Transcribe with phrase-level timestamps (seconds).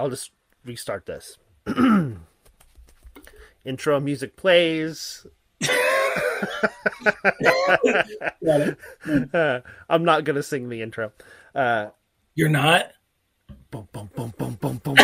[0.00, 0.32] I'll just
[0.64, 1.36] restart this.
[3.66, 5.26] Intro music plays.
[8.48, 9.60] Uh,
[9.90, 11.12] I'm not gonna sing the intro.
[11.54, 11.88] Uh,
[12.34, 12.92] You're not.
[13.70, 14.78] boom, boom, boom, boom, boom.
[14.78, 14.94] boom.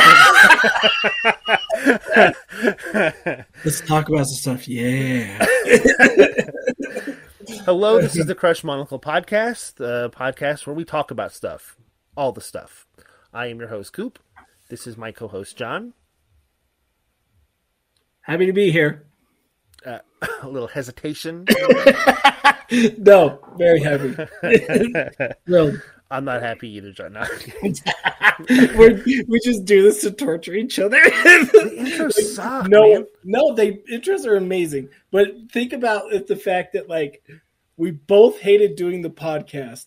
[3.63, 4.67] Let's talk about some stuff.
[4.67, 5.37] Yeah.
[7.67, 11.77] Hello, this is the Crushed Monocle Podcast, the podcast where we talk about stuff,
[12.17, 12.87] all the stuff.
[13.35, 14.19] I am your host, Coop.
[14.69, 15.93] This is my co-host, Jon.
[18.21, 19.07] Happy to be here.
[19.85, 19.99] Uh,
[20.43, 21.47] a little hesitation.
[22.99, 24.17] No, very happy.
[25.47, 25.77] no.
[26.11, 27.13] I'm not happy either, Jon.
[27.15, 27.25] No.
[28.39, 31.01] We just do this to torture each other.
[32.11, 33.07] suck, no, man.
[33.25, 34.91] no, they intros are amazing.
[35.11, 37.23] But think about it, the fact that like
[37.79, 39.87] we both hated doing the podcast,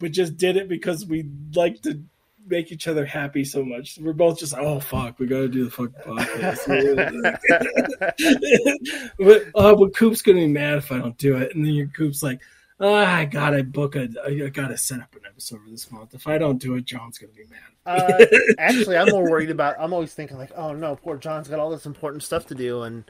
[0.00, 2.02] but just did it because we like to
[2.46, 3.98] make each other happy so much.
[4.00, 6.66] We're both just oh fuck, we gotta do the fucking podcast.
[9.18, 11.88] but, oh, but Coop's gonna be mad if I don't do it, and then your
[11.88, 12.40] Coop's like.
[12.80, 14.08] Oh, I gotta book a.
[14.26, 16.12] I gotta set up an episode for this month.
[16.12, 17.60] If I don't do it, Jon's gonna be mad.
[17.86, 18.24] Uh,
[18.58, 19.76] actually, I'm more worried about.
[19.78, 22.82] I'm always thinking like, oh no, poor Jon's got all this important stuff to do,
[22.82, 23.08] and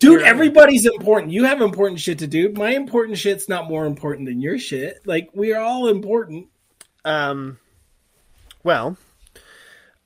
[0.00, 1.30] Dude, everybody's important.
[1.30, 2.50] You have important shit to do.
[2.54, 4.98] My important shit's not more important than your shit.
[5.04, 6.48] Like we are all important.
[7.04, 7.58] um,
[8.62, 8.96] well,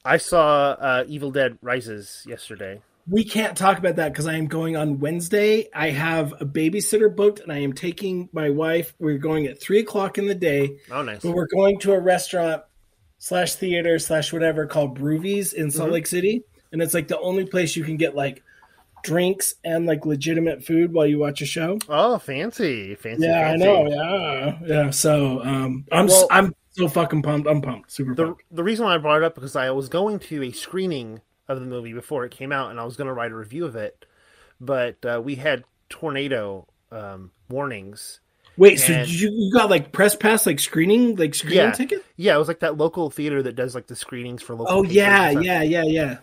[0.05, 2.80] I saw uh, Evil Dead Rises yesterday.
[3.08, 5.68] We can't talk about that because I am going on Wednesday.
[5.74, 8.95] I have a babysitter booked, and I am taking my wife.
[8.98, 11.20] We're going at three o'clock in the day, Oh, nice.
[11.20, 12.62] but we're going to a restaurant
[13.18, 15.92] slash theater slash whatever called Brewvies in Salt Mhm.
[15.92, 18.42] Lake City, and it's like the only place you can get like
[19.02, 21.78] drinks and like legitimate food while you watch a show.
[21.90, 23.27] Oh, fancy, fancy.
[23.27, 23.64] Yeah, fancy.
[23.64, 23.89] I know.
[23.89, 24.90] Yeah, yeah.
[24.90, 27.48] So um, I'm Well- I'm so fucking pumped.
[27.48, 27.90] I'm pumped.
[27.90, 28.42] Super The pumped.
[28.51, 31.61] the reason why I brought it up because I was going to a screening of
[31.61, 33.77] the movie before it came out, and I was going to write a review of
[33.77, 34.07] it,
[34.61, 38.20] but uh, we had tornado um, warnings.
[38.57, 41.73] Wait, so and- you, you got like press pass, like screening, like screening Yeah.
[41.73, 42.05] ticket?
[42.17, 44.73] Yeah, it was like that local theater that does like the screenings for local.
[44.79, 46.18] Oh yeah, yeah, yeah, yeah.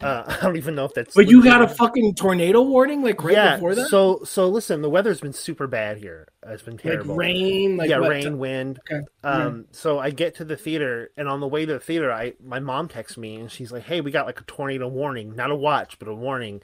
[0.00, 1.14] Uh, I don't even know if that's.
[1.14, 3.54] But you got a fucking tornado warning like right yeah.
[3.56, 6.28] before that, So so listen, the weather's been super bad here.
[6.46, 7.16] It's been like terrible.
[7.16, 8.80] rain, like yeah, what- rain, wind.
[8.90, 9.04] Okay.
[9.22, 12.34] Um, so I get to the theater, and on the way to the theater, I
[12.44, 15.50] my mom texts me, and she's like, "Hey, we got like a tornado warning, not
[15.50, 16.60] a watch, but a warning.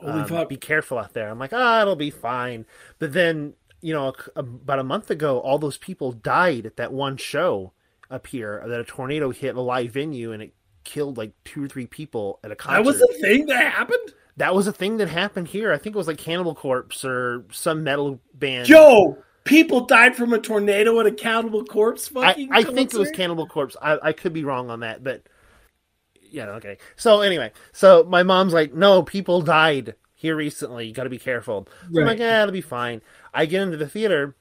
[0.00, 0.46] Um.
[0.48, 2.66] Be careful out there." I'm like, "Ah, it'll be fine."
[2.98, 6.92] But then, you know, a- about a month ago, all those people died at that
[6.92, 7.72] one show
[8.10, 10.54] up here that a tornado hit a live venue, and it
[10.84, 12.78] killed like two or three people at a concert.
[12.78, 14.12] That was the thing that happened.
[14.36, 15.72] that was a thing that happened here.
[15.72, 18.66] I think it was like Cannibal Corpse or some metal band.
[18.66, 22.10] Joe, people died from a tornado at a Cannibal Corpse.
[22.16, 23.10] I, Fucking I think it was?
[23.10, 23.76] Cannibal Corpse.
[23.80, 25.22] I, I could be wrong on that, but
[26.30, 26.78] yeah, okay.
[26.96, 30.86] So anyway, so my mom's like, "No, people died here recently.
[30.86, 33.02] You got to be careful." So I'm like, "Yeah, it'll be fine."
[33.34, 34.34] I get into the theater,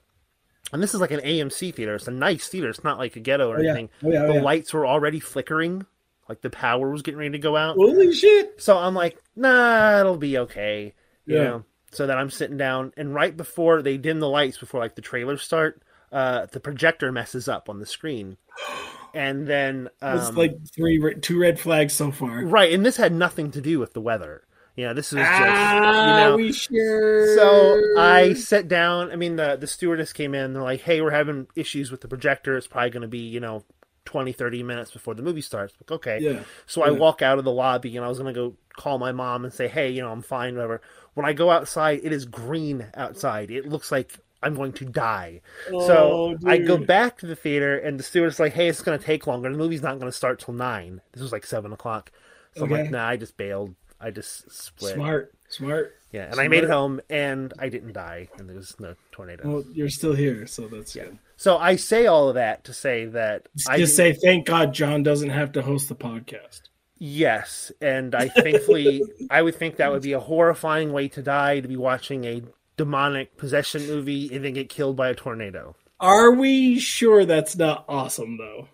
[0.72, 1.96] and this is like an AMC theater.
[1.96, 2.70] It's a nice theater.
[2.70, 3.70] It's not like a ghetto or Oh, yeah.
[3.72, 3.90] anything.
[4.04, 4.42] Oh, yeah, oh, the yeah.
[4.42, 5.86] lights were already flickering,
[6.32, 7.76] like the power was getting ready to go out.
[7.76, 8.62] Holy shit!
[8.62, 10.94] So I'm like, "Nah, it'll be okay."
[11.28, 11.44] You Yeah.
[11.44, 11.64] know.
[11.92, 15.02] So then I'm sitting down, and right before they dim the lights, before like the
[15.02, 15.82] trailers start,
[16.12, 18.38] uh, the projector messes up on the screen,
[19.14, 22.46] and then um, It's like three, two red flags so far.
[22.46, 24.44] right, and this had nothing to do with the weather.
[24.78, 26.36] You know, this was just ah, you know.
[26.38, 27.36] we sure.
[27.36, 29.12] So I sat down.
[29.12, 30.54] I mean, the the stewardess came in.
[30.54, 32.56] They're like, "Hey, we're having issues with the projector.
[32.56, 33.64] It's probably going to be you know
[34.06, 36.20] 20, 30 minutes before the movie starts." Like, okay.
[36.22, 39.12] yeah, So I walk out of the lobby and I was gonna go call my
[39.12, 40.82] mom and say, "Hey, you know, I'm fine, whatever."
[41.14, 43.52] When I go outside, it is green outside.
[43.52, 45.42] It looks like I'm going to die.
[45.68, 48.98] so Oh, I go back to the theater, and the steward's like, "Hey, it's gonna
[48.98, 49.52] take longer.
[49.52, 51.02] The movie's not gonna start till nine.
[51.12, 52.12] This was like seven o'clock."
[52.56, 53.76] So I'm like, "Nah, I just bailed.
[54.00, 55.96] I just split." Smart, smart.
[56.12, 59.48] Yeah, and I made it home, and I didn't die, and there was no tornado.
[59.48, 61.06] Well, you're still here, so that's Yeah.
[61.06, 61.20] good.
[61.42, 65.02] So I say all of that to say that I Just say thank God Jon
[65.02, 66.70] doesn't have to host the podcast.
[67.00, 69.02] Yes, and I thankfully
[69.32, 72.44] I would think that would be a horrifying way to die to be watching a
[72.78, 75.76] demonic possession movie and then get killed by a tornado.
[76.00, 78.68] Are we sure that's not awesome though?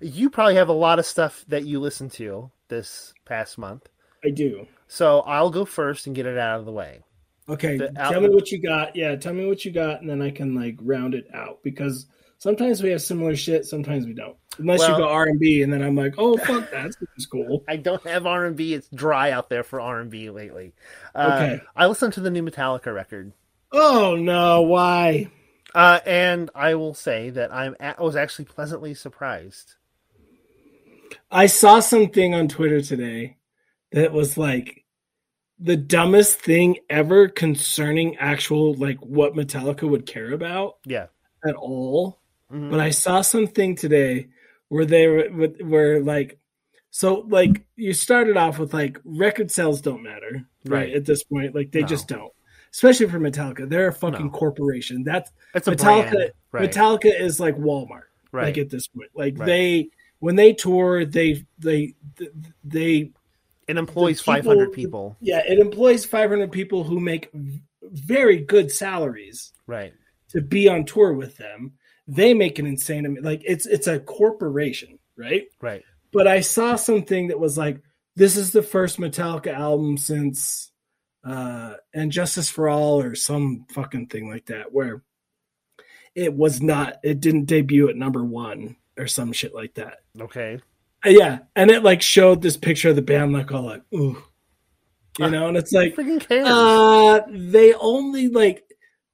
[0.00, 3.86] You probably have a lot of stuff that you listen to this past month.
[4.24, 4.66] I do.
[4.86, 7.02] So I'll go first and get it out of the way.
[7.48, 8.94] Okay, tell me what you got.
[8.94, 12.06] Yeah, tell me what you got, and then I can like round it out because
[12.38, 14.36] sometimes we have similar shit, sometimes we don't.
[14.58, 16.96] Unless Well- you go R and B, and then I'm like, oh fuck, that's
[17.30, 17.64] cool.
[17.68, 18.74] I don't have R and B.
[18.74, 20.74] It's dry out there for R and B lately.
[21.14, 21.62] Uh, Okay.
[21.76, 23.32] I listened to the new Metallica record,
[23.72, 25.30] Oh no, why?
[25.74, 29.74] uh, and I will say that I'm a- I was actually pleasantly surprised.
[31.30, 33.36] I saw something on Twitter today
[33.92, 34.84] that was like
[35.60, 41.06] the dumbest thing ever concerning actual like what Metallica would care about Yeah.
[41.46, 42.20] at all.
[42.52, 42.70] Mhm.
[42.70, 44.28] But I saw something today
[44.68, 45.28] where they were
[45.64, 46.38] where like
[46.90, 50.92] so like you started off with like record sales don't matter right, Right.
[50.94, 51.86] at this point like they No.
[51.86, 52.32] just don't
[52.72, 54.32] especially for Metallica they're a fucking No.
[54.32, 56.30] corporation that's It's a Metallica.
[56.52, 56.70] Right.
[56.70, 58.44] Metallica is like Walmart right.
[58.44, 59.46] like at this point like Right.
[59.46, 59.88] they
[60.20, 61.94] when they tour they they
[62.64, 63.10] they
[63.68, 65.16] it employs people- 500 people.
[65.20, 67.30] yeah it employs 500 people who make
[67.82, 69.92] very good salaries Right.
[70.30, 71.72] to be on tour with them
[72.06, 75.82] they make an insane like it's it's a corporation right Right.
[76.12, 77.80] but i saw something that was like
[78.16, 80.72] this is the first metallica album since
[81.24, 85.02] uh and justice for all or some fucking thing like that where
[86.14, 90.60] it was not it didn't debut at number one or some shit like that Okay.
[91.06, 94.20] Uh, yeah and it like showed this picture of the band like all like ooh
[95.18, 98.64] you know and it's like uh, they only like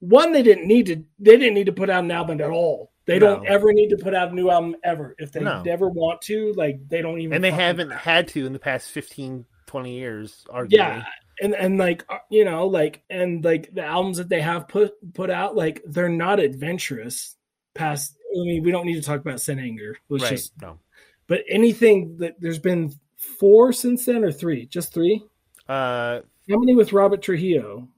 [0.01, 0.33] one.
[0.33, 0.97] They didn't need to.
[1.19, 2.93] They didn't need to put out an album at all.
[3.07, 5.15] They don't ever need to put out a new album ever.
[5.19, 5.63] If they No.
[5.63, 7.33] never want to, like they don't even.
[7.35, 10.73] and they haven't had to in the past 15, 20 years, arguably.
[10.73, 11.05] Yeah,
[11.41, 14.93] and and like uh, you know, like and like the albums that they have put
[15.15, 17.35] put out, like they're not adventurous.
[17.75, 19.97] Past, I mean, we don't need to talk about Saint Anger.
[20.11, 20.31] Let's Right.
[20.33, 20.53] just.
[20.61, 20.79] no.
[21.27, 24.67] But anything that there's been four since then, or three?
[24.67, 25.23] Just three.
[25.69, 27.89] Uh, How many with Robert Trujillo?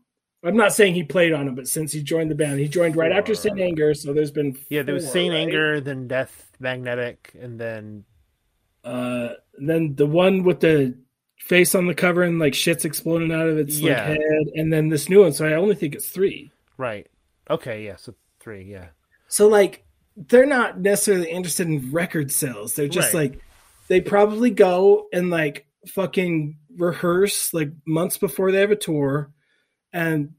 [0.45, 2.95] I'm not saying he played on it, but since he joined the band, he joined
[2.95, 3.43] right after Four.
[3.43, 3.95] Saint Anger.
[3.95, 5.41] So there's been yeah, there was Saint right?
[5.41, 8.05] Anger, then Death Magnetic, and then
[8.85, 10.97] Uh, then the one with the
[11.39, 14.19] face on the cover and like shit's exploding out of its like head,
[14.55, 15.33] and then this new one.
[15.33, 16.53] So I only think it's three.
[16.77, 17.09] right.
[17.51, 18.89] Okay, yeah, so three, yeah.
[19.29, 19.85] So like
[20.17, 22.75] they're not necessarily interested in record sales.
[22.75, 23.33] They're just Right.
[23.33, 23.41] like
[23.89, 29.31] they probably go and like fucking rehearse like months before they have a tour,
[29.93, 30.31] and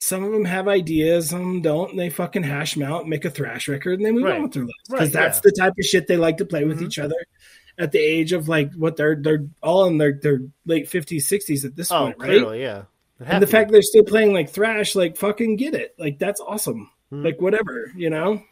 [0.00, 3.30] some of them have ideas, some don't, and they fucking hash them out, make a
[3.30, 4.34] thrash record, and they move Right.
[4.36, 5.42] on with their lives because Right, that's yeah.
[5.44, 6.86] the type of shit they like to play with Mhm.
[6.86, 7.16] each other.
[7.78, 11.64] At the age of like what they're they're all in their their late fifties sixties
[11.64, 12.58] at this Oh, point, right?
[12.60, 12.82] yeah.
[13.20, 16.90] And the fact they're still playing like thrash, like fucking get it, like that's awesome.
[17.12, 17.24] Mhm.
[17.24, 18.42] Like whatever, you know.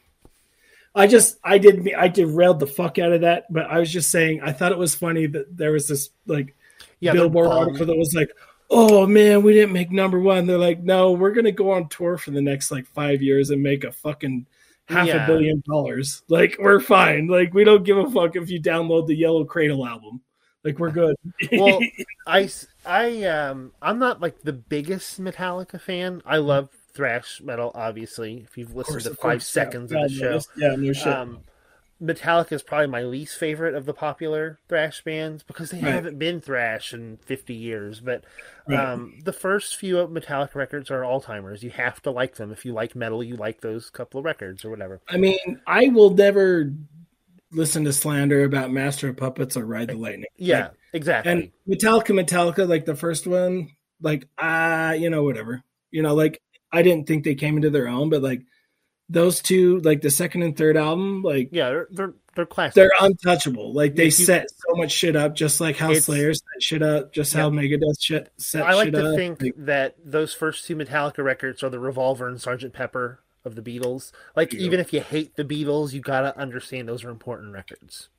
[0.95, 4.11] I just I did I derailed the fuck out of that, but I was just
[4.11, 6.57] saying I thought it was funny that there was this like
[6.99, 8.31] yeah, Billboard article that was like,
[8.69, 12.19] "Oh man, we didn't make number one." They're like, "No, we're gonna go on tour
[12.19, 14.47] for the next like five years and make a fucking
[14.89, 15.25] half Yeah.
[15.25, 16.23] a billion dollars.
[16.29, 17.29] Like we're fine.
[17.29, 20.21] Like we don't give a fuck if you download the Yellow Cradle album.
[20.65, 21.17] Like we're good."
[21.53, 21.79] well,
[22.27, 22.51] I
[22.85, 26.21] I um, I'm not like the biggest Metallica fan.
[26.27, 28.45] I love thrash metal, obviously.
[28.49, 31.07] If you've listened course, to five course, seconds Yeah, of the show, Yeah, no shit.
[31.07, 31.41] um,
[32.03, 35.93] Metallica is probably my least favorite of the popular thrash bands because they Right.
[35.95, 38.01] haven't been thrash in 50 years.
[38.01, 38.25] But
[38.67, 38.79] Right.
[38.79, 41.63] um, the first few of Metallica records are all timers.
[41.63, 42.53] You have to like them.
[42.53, 45.01] If you like metal, you like those couple of records or whatever.
[45.09, 46.73] I mean, I will never
[47.53, 50.25] listen to slander about Master of Puppets or Ride the Lightning.
[50.39, 51.33] Yeah, Like, exactly.
[51.33, 55.63] and Metallica, Metallica, like the first one, like ah, you know, whatever.
[55.91, 56.41] You know, like
[56.73, 58.43] I didn't think they came into their own, but like
[59.09, 62.77] those two, like the second and third album, like yeah, they're they're, they're classics.
[62.77, 63.73] they're untouchable.
[63.73, 67.13] Like they you- set so much shit up, just like how Slayer set shit up,
[67.13, 69.17] just how Megadeth shit set I like to up.
[69.17, 73.57] think Like, that those first two Metallica records are the Revolver and Sergeant Pepper of
[73.57, 74.13] the Beatles.
[74.37, 74.61] Like, Yeah.
[74.61, 78.11] even if you hate the Beatles, you gotta understand those are important records.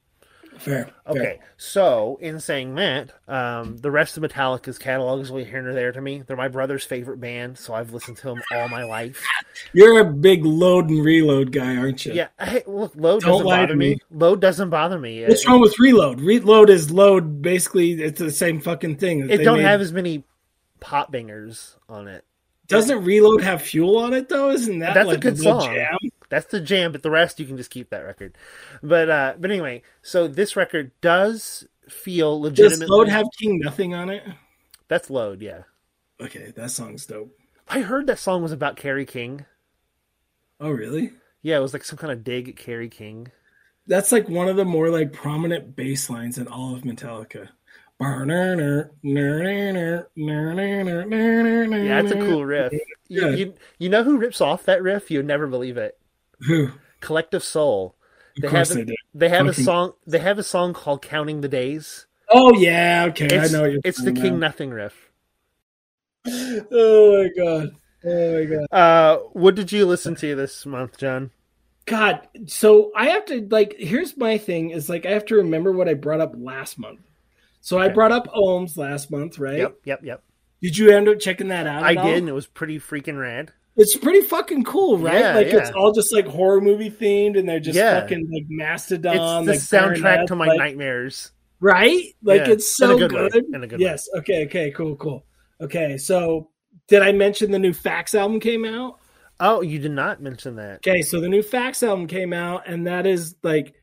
[0.57, 0.89] Fair.
[1.07, 1.39] Okay, fair.
[1.57, 5.91] so in saying that, um, the rest of Metallica's catalog is really here and there
[5.91, 6.23] to me.
[6.25, 9.23] They're my brother's favorite band, so I've listened to them all my life.
[9.73, 12.13] You're a big load and reload guy, aren't you?
[12.13, 13.89] Yeah, hey, look, load Don't doesn't lie to bother me.
[13.91, 13.99] me.
[14.11, 15.25] Load doesn't bother me.
[15.25, 16.21] What's It- wrong with reload?
[16.21, 17.41] Reload is load.
[17.41, 19.21] Basically, it's the same fucking thing.
[19.29, 19.63] It they don't made.
[19.65, 20.23] have as many
[20.79, 22.23] pop bangers on it.
[22.67, 24.49] Doesn't reload have fuel on it though?
[24.49, 25.61] Isn't that That's a good song.
[25.65, 25.97] jam?
[26.31, 28.35] That's the jam, but the rest you can just keep that record.
[28.81, 32.79] But uh but anyway, so this record does feel legitimate.
[32.79, 34.23] Does load have King Nothing on it?
[34.87, 35.63] That's load, yeah.
[36.19, 37.37] Okay, that song's dope.
[37.67, 39.45] I heard that song was about Kerry King.
[40.59, 41.11] Oh really?
[41.41, 43.27] Yeah, it was like some kind of dig at Kerry King.
[43.87, 47.49] That's like one of the more like prominent bass lines in all of Metallica.
[47.99, 48.23] Yeah,
[52.01, 52.73] it's a cool riff.
[52.73, 53.29] You, Yeah.
[53.35, 55.11] you, you know who rips off that riff?
[55.11, 55.97] You'd never believe it.
[56.47, 56.69] Who?
[56.99, 57.95] Collective Soul.
[58.37, 58.95] Of They course have a, they do.
[59.13, 62.05] they have a song they have a song called Counting the Days.
[62.29, 64.39] Oh yeah, okay, It's, I know it's the King.
[64.39, 65.09] Nothing riff.
[66.27, 67.75] Oh my god.
[68.05, 68.67] Oh my god.
[68.71, 71.31] Uh what did you listen to this month, Jon?
[71.85, 73.75] God, so I have to like.
[73.77, 76.99] Here's my thing: is like I have to remember what I brought up last month.
[77.59, 79.57] So I brought up Ohms last month, right?
[79.57, 80.23] Yep, yep, yep.
[80.61, 81.83] Did you end up checking that out?
[81.83, 82.05] I at all?
[82.05, 83.51] did, and it was pretty freaking rad.
[83.77, 85.19] It's pretty fucking cool, right?
[85.19, 88.01] Yeah, like it's all just like horror movie themed, and they're just Yeah.
[88.01, 89.45] fucking like It's mastodon.
[89.45, 91.31] the like soundtrack to my like- nightmares.
[91.61, 92.03] right?
[92.23, 93.31] Like Yeah, it's so good good.
[93.31, 93.77] good way.
[93.79, 94.09] yes.
[94.17, 94.45] Okay.
[94.45, 94.71] Okay.
[94.71, 94.95] Cool.
[94.97, 95.25] Cool.
[95.61, 95.97] Okay.
[95.97, 96.49] So
[96.87, 98.97] did I mention the new FACS album came out?
[99.39, 100.77] Oh, you did not mention that.
[100.87, 103.73] Okay, so the new FACS album came out, and that is like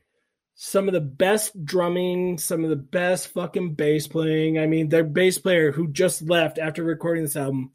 [0.55, 4.59] some of the best drumming, some of the best fucking bass playing.
[4.59, 7.71] I mean, their bass player who just left after recording this album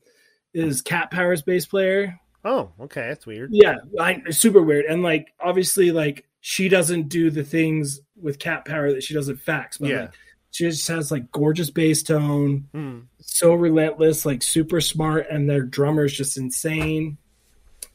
[0.54, 2.20] is Cat Power's bass player.
[2.46, 3.50] Oh, okay, that's weird.
[3.54, 4.86] Yeah, I, super weird.
[4.86, 9.30] And like, obviously, like she doesn't do the things with Cat Power that she does
[9.30, 10.02] at FACS, but Yeah.
[10.02, 10.12] like,
[10.52, 13.00] she just has like gorgeous bass tone, Hmm.
[13.20, 17.18] so relentless, like super smart, and their drummer's just insane.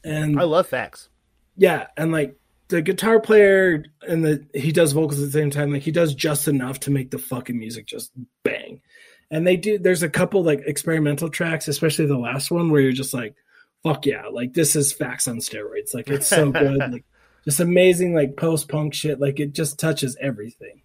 [0.03, 1.09] And I love FACS.
[1.57, 2.35] yeah, and like
[2.69, 5.71] the guitar player and the he does vocals at the same time.
[5.71, 8.11] Like he does just enough to make the fucking music just
[8.43, 8.81] bang.
[9.31, 9.77] And they do.
[9.77, 13.35] There's a couple like experimental tracks, especially the last one, where you're just like,
[13.83, 15.93] "Fuck yeah!" Like this is FACS on steroids.
[15.93, 16.77] Like it's so good.
[16.91, 17.05] like
[17.45, 18.13] just amazing.
[18.15, 19.19] Like post punk shit.
[19.19, 20.81] Like it just touches everything,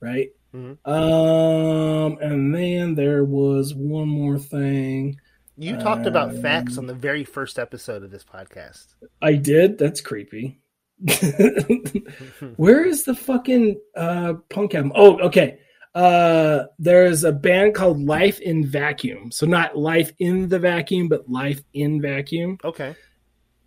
[0.00, 0.30] right?
[0.54, 0.78] Mhm.
[0.86, 5.20] Um, and then there was one more thing.
[5.56, 8.94] You talked about Um, FACS on the very first episode of this podcast.
[9.20, 9.78] I did.
[9.78, 10.60] That's creepy.
[12.56, 14.92] Where is the fucking uh punk album?
[14.94, 15.58] Oh, okay.
[15.94, 19.32] Uh there's a band called Life in Vacuum.
[19.32, 22.58] So not Life in the Vacuum, but Life in Vacuum.
[22.64, 22.94] Okay.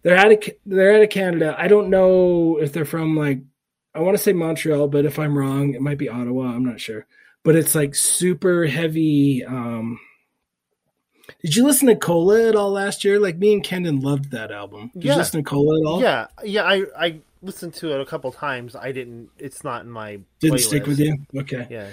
[0.03, 1.55] They're out of they're out of Canada.
[1.57, 3.39] I don't know if they're from like
[3.93, 6.45] I want to say Montreal, but if I'm wrong, it might be Ottawa.
[6.45, 7.05] I'm not sure.
[7.43, 9.43] But it's like super heavy.
[9.43, 9.99] Um
[11.41, 13.19] Did you listen to Cola at all last year?
[13.19, 14.91] Like me and Kendon loved that album.
[14.93, 15.11] Did Yeah.
[15.13, 16.01] you listen to Cola at all?
[16.01, 16.63] Yeah, yeah.
[16.63, 18.75] I I listened to it a couple times.
[18.77, 19.29] I didn't.
[19.37, 20.19] It's not in my.
[20.39, 20.67] Didn't playlist.
[20.67, 21.17] stick with you.
[21.37, 21.67] Okay.
[21.69, 21.89] Yeah,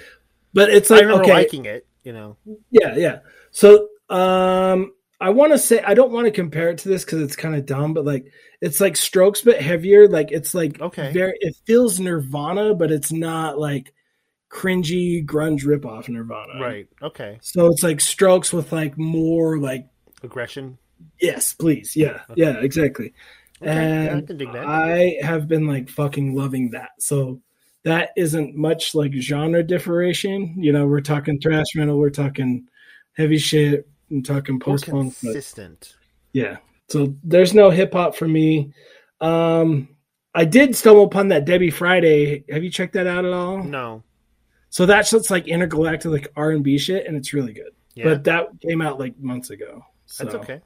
[0.52, 1.32] But it's I like remember okay.
[1.34, 1.86] liking it.
[2.04, 2.36] You know.
[2.70, 3.18] Yeah, yeah.
[3.50, 7.20] So um I want to say I don't want to compare it to this because
[7.20, 8.26] it's kind of dumb, but like
[8.60, 10.08] it's like Strokes but heavier.
[10.08, 11.12] Like it's like Okay.
[11.12, 13.92] very it feels Nirvana, but it's not like
[14.50, 16.60] cringy grunge ripoff Nirvana.
[16.60, 16.88] Right.
[17.02, 17.38] Okay.
[17.42, 19.86] So it's like Strokes with like more like
[20.22, 20.78] Aggression.
[21.20, 23.14] yes, please, yeah, yeah, exactly.
[23.62, 24.66] Okay, yeah, I and dig that.
[24.66, 26.90] I have been like fucking loving that.
[26.98, 27.40] So
[27.84, 30.54] that isn't much like genre differentiation.
[30.56, 32.66] You know, we're talking thrash metal, we're talking
[33.16, 35.18] heavy shit, and talking post punk.
[35.18, 35.96] Consistent.
[36.32, 36.58] yeah,
[36.88, 38.72] so there's no hip hop for me.
[39.20, 39.88] Um,
[40.34, 42.44] I did stumble upon that Debby Friday.
[42.50, 43.62] Have you checked that out at all?
[43.62, 44.02] No.
[44.68, 47.72] So that's just like intergalactic like R and B shit, and it's really good.
[47.94, 48.04] Yeah.
[48.04, 49.84] But that came out like months ago.
[50.06, 50.60] So, that's okay.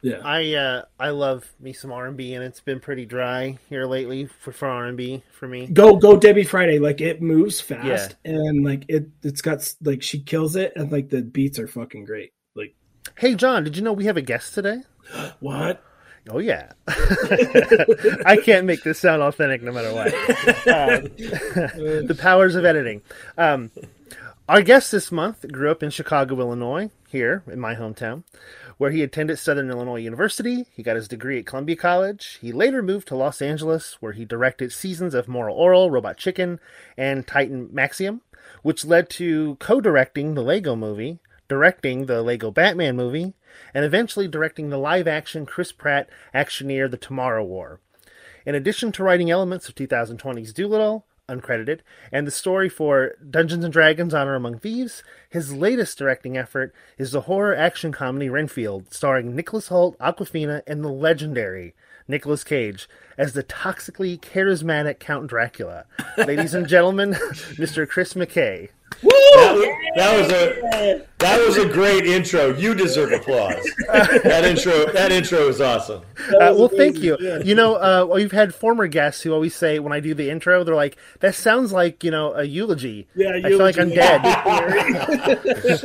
[0.00, 0.20] Yeah.
[0.24, 3.86] I uh I love me some R and B, and it's been pretty dry here
[3.86, 5.66] lately for for R and B for me.
[5.66, 6.78] go go Debby Friday.
[6.78, 11.08] Like it moves fast and like it it's got like she kills it and like
[11.08, 12.32] the beats are fucking great.
[12.54, 12.74] Like
[13.16, 14.82] Hey Jon, did you know we have a guest today?
[15.40, 15.82] what?
[16.30, 20.12] Oh yeah, I can't make this sound authentic no matter what.
[20.68, 21.02] Um,
[22.06, 23.00] the powers of editing.
[23.38, 23.70] Um,
[24.48, 28.24] our guest this month grew up in Chicago, Illinois, here in my hometown,
[28.78, 30.64] where he attended Southern Illinois University.
[30.72, 32.38] He got his degree at Columbia College.
[32.40, 36.60] He later moved to Los Angeles, where he directed seasons of Moral Orel, Robot Chicken,
[36.96, 38.22] and Titan Maximum,
[38.62, 43.34] which led to co-directing the Lego Movie, directing the Lego Batman movie,
[43.74, 47.80] and eventually directing the live-action Chris Pratt actioneer The Tomorrow War.
[48.46, 51.80] In addition to writing elements of 2020's Dolittle, uncredited,
[52.10, 57.12] and the story for Dungeons and Dragons Honor Among Thieves, his latest directing effort is
[57.12, 61.74] the horror action comedy Renfield, starring Nicholas Hoult, Awkwafina, and the legendary
[62.08, 65.84] Nicolas Cage as the toxically charismatic Count Dracula.
[66.16, 67.12] Ladies and gentlemen,
[67.56, 67.88] Mr.
[67.88, 68.70] Chris McKay.
[69.00, 69.64] That was,
[69.96, 72.52] that was a that was a great intro.
[72.54, 73.64] You deserve applause.
[73.88, 76.02] That intro that intro is awesome.
[76.18, 77.16] Uh, well, thank you.
[77.20, 77.38] yeah.
[77.38, 80.64] You know, uh, we've had former guests who always say when I do the intro,
[80.64, 84.20] they're like, "That sounds like you know a eulogy." Yeah, I feel like I'm dead.
[84.24, 85.84] I get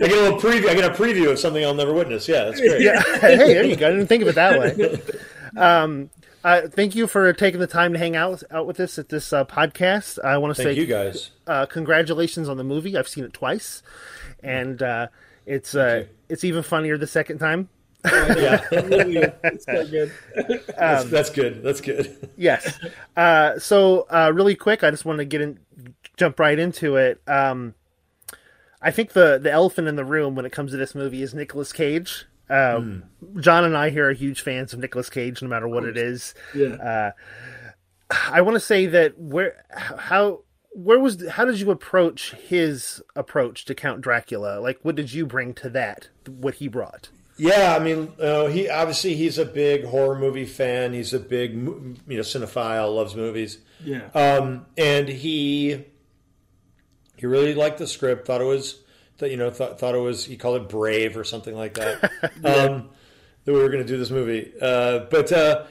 [0.00, 0.68] a little preview.
[0.68, 2.26] I get a preview of something I'll never witness.
[2.28, 2.82] Yeah, that's great.
[2.82, 3.00] yeah.
[3.20, 3.86] hey, there you go.
[3.86, 5.00] I didn't think of it that way.
[5.56, 6.10] Um,
[6.46, 9.32] uh, thank you for taking the time to hang out out with us at this
[9.32, 10.24] uh, podcast.
[10.24, 11.30] I want to Thank say you guys.
[11.48, 12.96] uh, congratulations on the movie.
[12.96, 13.82] I've seen it twice,
[14.44, 15.08] and uh,
[15.44, 17.68] it's uh, it's even funnier the second time.
[18.04, 20.12] Yeah, it's so good.
[20.78, 21.64] that's, that's good.
[21.64, 22.30] That's good.
[22.36, 22.78] Yes.
[23.16, 25.58] Uh, so uh, really quick, I just want to get in,
[26.16, 27.20] jump right into it.
[27.26, 27.74] Um,
[28.80, 31.34] I think the the elephant in the room when it comes to this movie is
[31.34, 32.26] Nicolas Cage.
[32.48, 33.02] Uh, mm.
[33.40, 36.34] Jon and I here are huge fans of Nicolas Cage, no matter what it is.
[36.54, 36.74] Yeah.
[36.74, 37.10] Uh,
[38.10, 43.64] I want to say that where how where was how did you approach his approach
[43.64, 44.60] to Count Dracula?
[44.60, 46.08] Like, what did you bring to that?
[46.28, 47.08] What he brought?
[47.38, 50.92] Yeah, I mean, uh, he obviously he's a big horror movie fan.
[50.92, 53.58] He's a big you know cinephile, loves movies.
[53.84, 55.84] Yeah, um, and he
[57.16, 58.26] he really liked the script.
[58.26, 58.82] Thought it was
[59.18, 62.10] that you know thought thought it was he called it brave or something like that.
[62.42, 62.50] yeah.
[62.50, 62.90] um,
[63.44, 65.64] that we were going to do this movie, uh, but uh,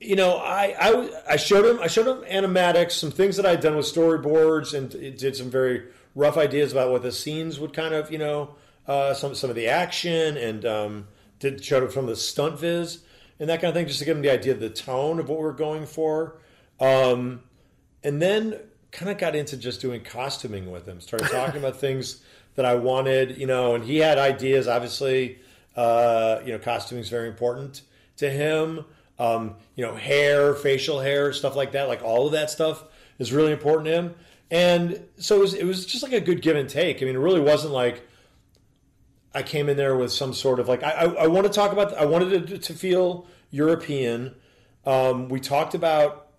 [0.00, 3.60] you know, I, I I showed him I showed him animatics, some things that I'd
[3.60, 5.84] done with storyboards, and did some very
[6.14, 8.54] rough ideas about what the scenes would kind of you know
[8.86, 13.00] uh, some some of the action and um, did showed him from the stunt viz
[13.40, 15.28] and that kind of thing, just to give him the idea of the tone of
[15.28, 16.38] what we are going for.
[16.80, 17.42] Um,
[18.02, 18.58] and then
[18.90, 21.00] kind of got into just doing costuming with him.
[21.00, 22.22] Started talking about things
[22.58, 24.66] that I wanted, you know, and he had ideas.
[24.66, 25.38] Obviously,
[25.76, 27.82] uh, you know, costuming is very important
[28.16, 28.84] to him.
[29.16, 31.86] Um, you know, hair, facial hair, stuff like that.
[31.86, 32.82] Like all of that stuff
[33.20, 34.14] is really important to him.
[34.50, 37.00] And so it was, it was just like a good give and take.
[37.00, 38.02] I mean, it really wasn't like
[39.32, 41.70] I came in there with some sort of like I, I, I want to talk
[41.70, 44.34] about I wanted it to feel European.
[44.84, 46.30] Um, we talked about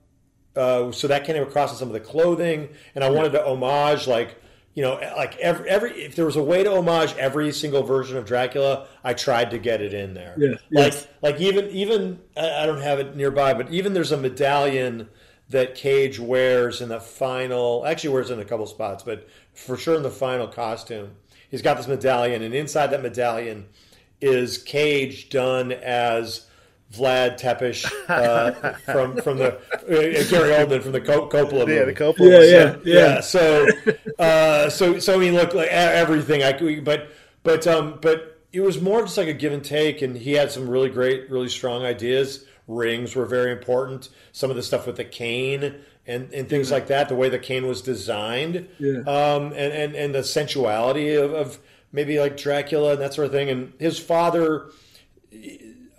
[0.58, 4.06] uh, so that came across in some of the clothing, and I wanted to homage
[4.06, 4.36] like
[4.74, 8.18] you know like every every if there was a way to homage every single version
[8.18, 10.36] of Dracula, I tried to get it in there.
[10.38, 11.08] Yeah, like yes.
[11.22, 15.10] like even even I don't have it nearby, but even there's a medallion
[15.50, 17.86] that Cage wears in the final.
[17.86, 21.12] Actually, wears in a couple spots, but for sure in the final costume
[21.50, 23.67] he's got this medallion, and inside that medallion
[24.22, 26.48] is Cage done as
[26.93, 28.52] Vlad Tepes uh,
[28.86, 31.73] from from the uh, Gary Oldman from the Coppola movie.
[31.73, 32.30] Yeah, the Coppola.
[32.30, 33.15] Yeah, yeah, yeah.
[33.15, 33.21] yeah.
[33.21, 33.67] So,
[34.17, 36.43] uh, so, so I mean, look, like everything.
[36.43, 37.10] I could, but
[37.43, 40.52] but um, but it was more just like a give and take, and he had
[40.52, 42.45] some really great, really strong ideas.
[42.67, 44.10] Rings were very important.
[44.32, 47.39] Some of the stuff with the cane and, and things like that, the way the
[47.39, 48.99] cane was designed, yeah.
[49.02, 51.60] um, and, and, and the sensuality of, of
[51.91, 53.49] maybe like Dracula and that sort of thing.
[53.49, 54.71] And his father,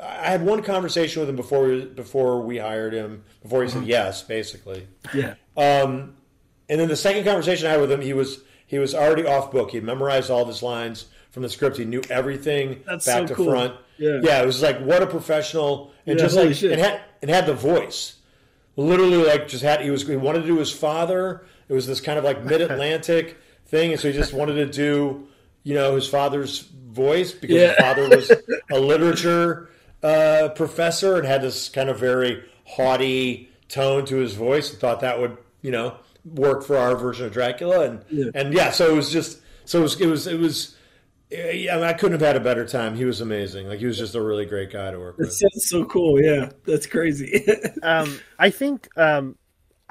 [0.03, 3.79] I had one conversation with him before we, before we hired him, before he said
[3.79, 3.87] uh-huh.
[3.87, 4.87] yes, basically.
[5.15, 5.35] Yeah.
[5.57, 6.15] Um,
[6.69, 9.51] and then the second conversation I had with him, he was he was already off
[9.51, 9.73] book.
[9.73, 11.77] He memorized all of his lines from the script.
[11.77, 13.51] He knew everything That's back so to cool.
[13.51, 13.75] front.
[13.99, 14.21] Yeah.
[14.23, 16.73] yeah, it was like what a professional and Yeah, just like shit.
[16.73, 18.17] and had and had the voice
[18.77, 21.45] literally like just had he was he wanted to do his father.
[21.69, 23.37] It was this kind of like mid Atlantic
[23.67, 25.27] thing, and so he just wanted to do
[25.63, 28.33] you know his father's voice because his father was
[28.71, 29.69] a literature
[30.03, 35.01] uh, professor and had this kind of very haughty tone to his voice, and thought
[35.01, 38.31] that would you know work for our version of Dracula, and Yeah.
[38.35, 40.77] and yeah, so it was just so it was it was it was.
[41.33, 42.97] Yeah, I, mean, I couldn't have had a better time.
[42.97, 43.69] He was amazing.
[43.69, 45.33] Like he was just a really great guy to work That with.
[45.33, 46.21] sounds so cool.
[46.21, 47.47] Yeah, that's crazy.
[47.85, 49.37] um, I think um,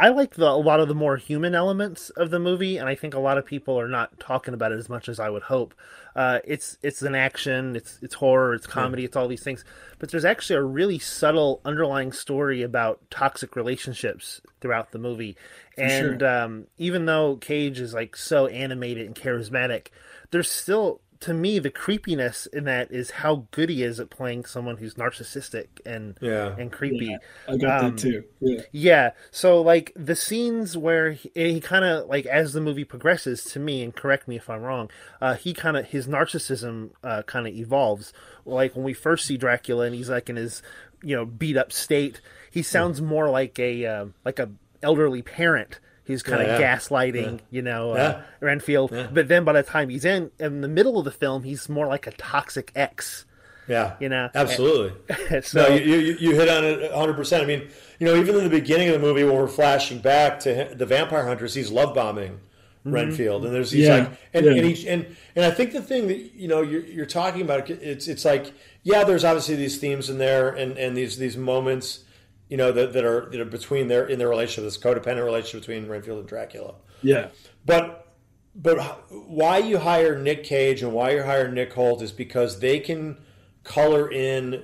[0.02, 2.96] I like the, a lot of the more human elements of the movie, and I
[2.96, 5.44] think a lot of people are not talking about it as much as I would
[5.44, 5.74] hope.
[6.16, 9.66] Uh, it's it's an action, it's it's horror, it's comedy, it's all these things,
[10.00, 15.36] but there's actually a really subtle underlying story about toxic relationships throughout the movie,
[15.78, 19.88] and um, even though Cage is like so animated and charismatic,
[20.32, 24.46] there's still to me the creepiness in that is how good he is at playing
[24.46, 26.56] someone who's narcissistic and Yeah.
[26.58, 27.14] and creepy.
[27.48, 28.24] I got Um, that too.
[28.40, 28.62] Yeah.
[28.72, 29.12] Yeah.
[29.30, 33.60] So like the scenes where he, he kind of like as the movie progresses to
[33.60, 34.90] me and correct me if I'm wrong,
[35.22, 38.14] uh, he kind of his narcissism uh, kind of evolves.
[38.46, 40.62] Like when we first see Dracula and he's like in his
[41.04, 44.50] you know beat up state, he sounds more like a uh, like a
[44.82, 45.80] elderly parent.
[46.10, 46.76] He's kind of Yeah, yeah.
[46.76, 48.92] gaslighting, you know, uh, Renfield.
[48.92, 49.08] Yeah.
[49.14, 51.86] But then by the time he's in in the middle of the film, he's more
[51.88, 53.26] like a toxic ex.
[53.68, 54.30] Yeah, You know?
[54.34, 54.94] absolutely.
[55.44, 57.14] so no, you, you, you hit on it 100.
[57.16, 57.70] percent I mean,
[58.00, 60.88] you know, even in the beginning of the movie, when we're flashing back to the
[60.88, 62.40] vampire hunters, he's love bombing
[62.84, 64.52] Renfield, and there's he's Yeah, like, and yeah.
[64.54, 67.70] and, he, and and I think the thing that you know you're, you're talking about,
[67.70, 72.00] it's it's like, yeah, there's obviously these themes in there, and and these these moments,
[72.50, 75.62] you know, that, that are that are between their in their relationship, this codependent relationship
[75.62, 76.76] between Renfield and Dracula.
[77.02, 77.30] Yeah.
[77.66, 78.08] But
[78.56, 78.80] but
[79.12, 83.18] why you hire Nick Cage and why you hire Nick Hoult is because they can
[83.64, 84.64] color in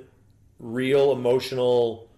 [0.59, 2.09] real emotional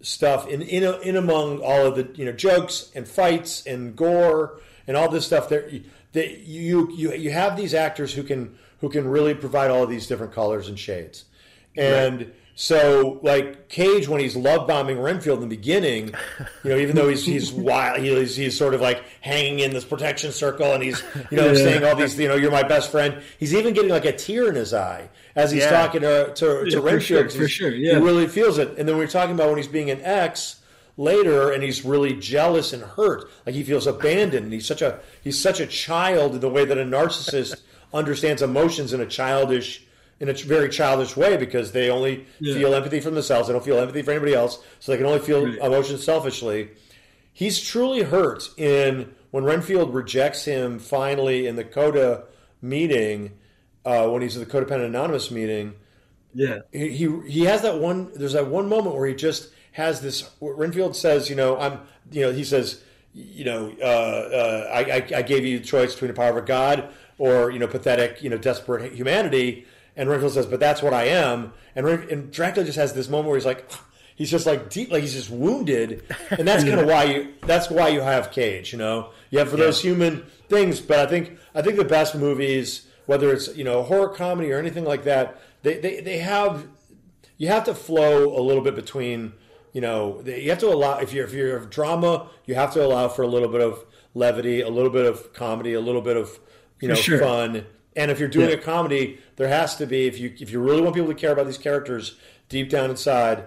[0.00, 4.60] stuff in in, in among all of the you know jokes and fights and gore
[4.86, 5.48] and all this stuff.
[5.48, 5.70] There,
[6.12, 9.90] that you you you have these actors who can who can really provide all of
[9.90, 11.24] these different colors and shades,
[11.76, 16.08] and So, like Cage, when he's love bombing Renfield in the beginning,
[16.64, 19.84] you know, even though he's he's wild, he's, he's sort of like hanging in this
[19.84, 21.54] protection circle, and he's you know Yeah.
[21.54, 23.22] saying all these, you know, you're my best friend.
[23.38, 25.70] He's even getting like a tear in his eye as he's Yeah.
[25.70, 27.02] talking to to, to Yeah, for Renfield.
[27.04, 28.76] sure, 'cause for he's- sure, he really feels it.
[28.76, 30.56] And then we're talking about when he's being an ex
[30.96, 34.42] later, and he's really jealous and hurt, like he feels abandoned.
[34.46, 37.60] And he's such a he's such a child in the way that a narcissist
[37.94, 39.84] understands emotions in a childish
[40.20, 42.54] in a very childish way because they only Yeah.
[42.54, 43.46] feel empathy for themselves.
[43.48, 45.58] They don't feel empathy for anybody else, so they can only feel Right.
[45.58, 46.68] emotions selfishly.
[47.32, 52.24] He's truly hurt in when Renfield rejects him finally in the Coda
[52.62, 53.32] meeting
[53.84, 55.74] uh, when he's at the Codependent Anonymous meeting
[56.34, 56.58] Yeah.
[56.72, 60.28] he, he he has that one there's that one moment where he just has this
[60.40, 62.82] renfield says you know i'm you know he says
[63.14, 66.36] you know uh, uh, I, I, I gave you the choice between the power of
[66.36, 69.66] a god or you know pathetic you know desperate humanity
[69.98, 71.52] and renfield says but that's what i am.
[71.76, 73.70] And, Ren- and dracula just has this moment where he's like
[74.16, 76.02] he's just like deep like he's just wounded.
[76.30, 79.10] And that's kind of why you that's why you have cage you know?
[79.30, 83.32] You have for those human things but i think i think the best movies whether
[83.32, 86.66] it's you know horror comedy or anything like that they, they, they have
[87.36, 89.32] you have to flow a little bit between
[89.72, 93.08] you know you have to allow if you're if you're drama you have to allow
[93.08, 93.84] for a little bit of
[94.14, 96.38] levity a little bit of comedy a little bit of
[96.80, 97.18] you know sure.
[97.18, 97.66] fun
[97.98, 98.54] and if you're doing Yeah.
[98.56, 101.32] a comedy there has to be if you if you really want people to care
[101.32, 102.16] about these characters
[102.48, 103.44] deep down inside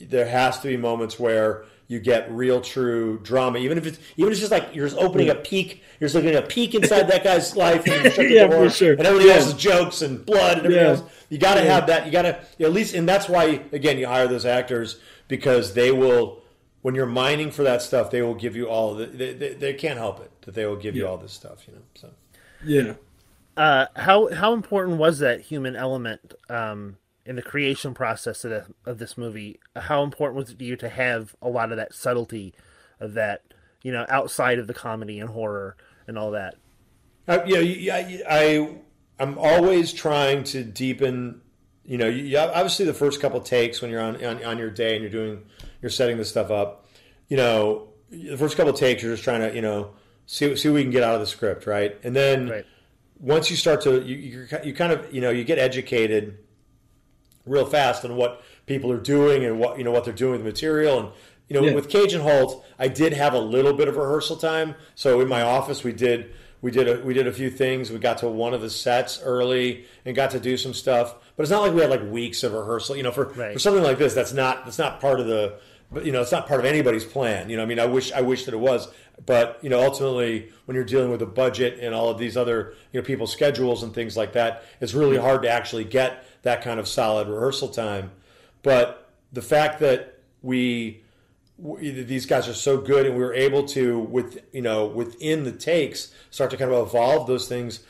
[0.00, 4.28] there has to be moments where you get real true drama even if it's even
[4.28, 6.74] if it's just like you're just opening a peek you're just looking at a peek
[6.74, 8.92] inside that guy's life and, you shut the Yeah, door, for sure.
[8.92, 9.36] and everybody Yeah.
[9.36, 10.90] else's jokes and blood and everything Yeah.
[10.92, 11.74] else you got to Yeah.
[11.74, 12.06] have that.
[12.06, 14.98] You got to at least, and that's why again you hire those actors
[15.28, 16.38] because they will.
[16.82, 18.94] When you're mining for that stuff, they will give you all.
[18.94, 21.58] The, they, they, they can't help it that they will give you all this stuff.
[21.68, 21.80] You know.
[21.94, 22.08] So
[22.64, 22.94] Yeah.
[23.60, 26.96] Uh, how how important was that human element um,
[27.26, 29.60] in the creation process of, the, of this movie?
[29.76, 32.54] How important was it to you to have a lot of that subtlety
[33.00, 33.42] of that,
[33.82, 36.54] you know, outside of the comedy and horror and all that?
[37.28, 38.76] I, you know, I, I
[39.18, 41.42] I'm always trying to deepen.
[41.84, 44.70] You know, you, you- obviously the first couple takes when you're on, on on your
[44.70, 45.44] day and you're doing
[45.82, 46.86] you're setting this stuff up.
[47.28, 49.90] You know, the first couple takes you're just trying to you know
[50.24, 51.98] see see what we can get out of the script, right?
[52.02, 52.66] And then Right.
[53.20, 56.38] Once you start to you, you you kind of you know you get educated
[57.46, 60.40] real fast on what people are doing and what you know what they're doing with
[60.42, 60.98] the material.
[61.00, 61.08] And
[61.48, 61.74] you know Yeah.
[61.74, 64.74] with Cage and Hoult I did have a little bit of rehearsal time.
[64.94, 66.30] So in my office we did
[66.62, 67.90] we did a, we did a few things.
[67.90, 71.14] We got to one of the sets early and got to do some stuff.
[71.36, 72.96] But it's not like we had like weeks of rehearsal.
[72.96, 73.52] You know for Right.
[73.52, 75.58] for something like this that's not that's not part of the
[75.92, 77.50] but you know it's not part of anybody's plan.
[77.50, 78.88] You know I mean I wish I wish that it was
[79.26, 82.74] but you know ultimately when you're dealing with a budget and all of these other
[82.92, 86.62] you know people's schedules and things like that it's really hard to actually get that
[86.62, 88.10] kind of solid rehearsal time.
[88.62, 91.02] But the fact that we
[91.62, 95.44] w- these guys are so good and we were able to with you know within
[95.44, 97.80] the takes start to kind of evolve those things.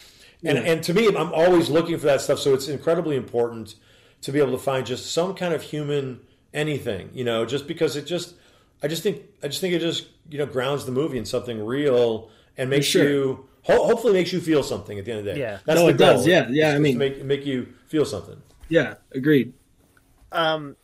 [0.44, 2.38] And and to me i'm always looking for that stuff.
[2.38, 3.74] So it's incredibly important
[4.22, 6.20] to be able to find just some kind of human
[6.52, 8.34] anything you know just because it just
[8.82, 11.64] i just think i just think it just you know grounds the movie in something
[11.64, 13.08] real and makes sure.
[13.08, 15.58] you ho- hopefully makes you feel something at the end of the day Yeah.
[15.64, 16.20] that's No, the it does.
[16.20, 16.28] goal.
[16.28, 18.94] Yeah, yeah, It's I mean- make make you feel something Yeah.
[19.12, 19.52] Agreed.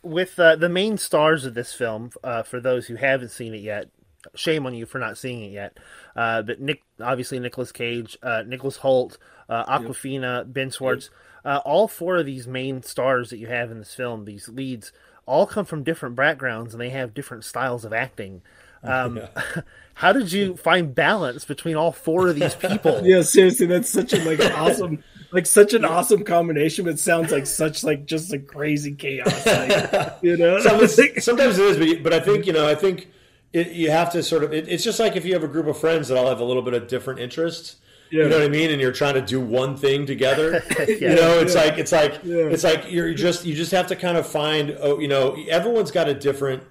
[0.03, 3.61] with uh, the main stars of this film, uh, for those who haven't seen it
[3.61, 3.89] yet,
[4.35, 5.77] shame on you for not seeing it yet.
[6.15, 9.17] Uh, but Nick, obviously Nicolas Cage, uh, Nicholas Hoult,
[9.49, 11.09] uh, Awkwafina, Ben Schwartz,
[11.45, 14.91] uh, all four of these main stars that you have in this film, these leads,
[15.27, 18.41] all come from different backgrounds and they have different styles of acting.
[18.83, 19.19] Um,
[19.95, 23.01] how did you find balance between all four of these people?
[23.03, 26.85] Yeah, seriously, that's such a like awesome, like such an awesome combination.
[26.85, 29.45] But it sounds like such like just a crazy chaos.
[29.47, 33.09] Like, you know, sometimes, sometimes it is, but, but I think you know, I think
[33.51, 34.53] it, you have to sort of.
[34.53, 36.45] It, it's just like if you have a group of friends that all have a
[36.45, 37.77] little bit of different interests.
[38.09, 38.23] Yeah.
[38.23, 38.71] You know what I mean?
[38.71, 40.63] And you're trying to do one thing together.
[40.87, 41.61] You know, it's Yeah.
[41.61, 42.45] like it's like Yeah.
[42.45, 44.77] it's like you're just you just have to kind of find.
[44.79, 46.63] Oh, you know, everyone's got a different.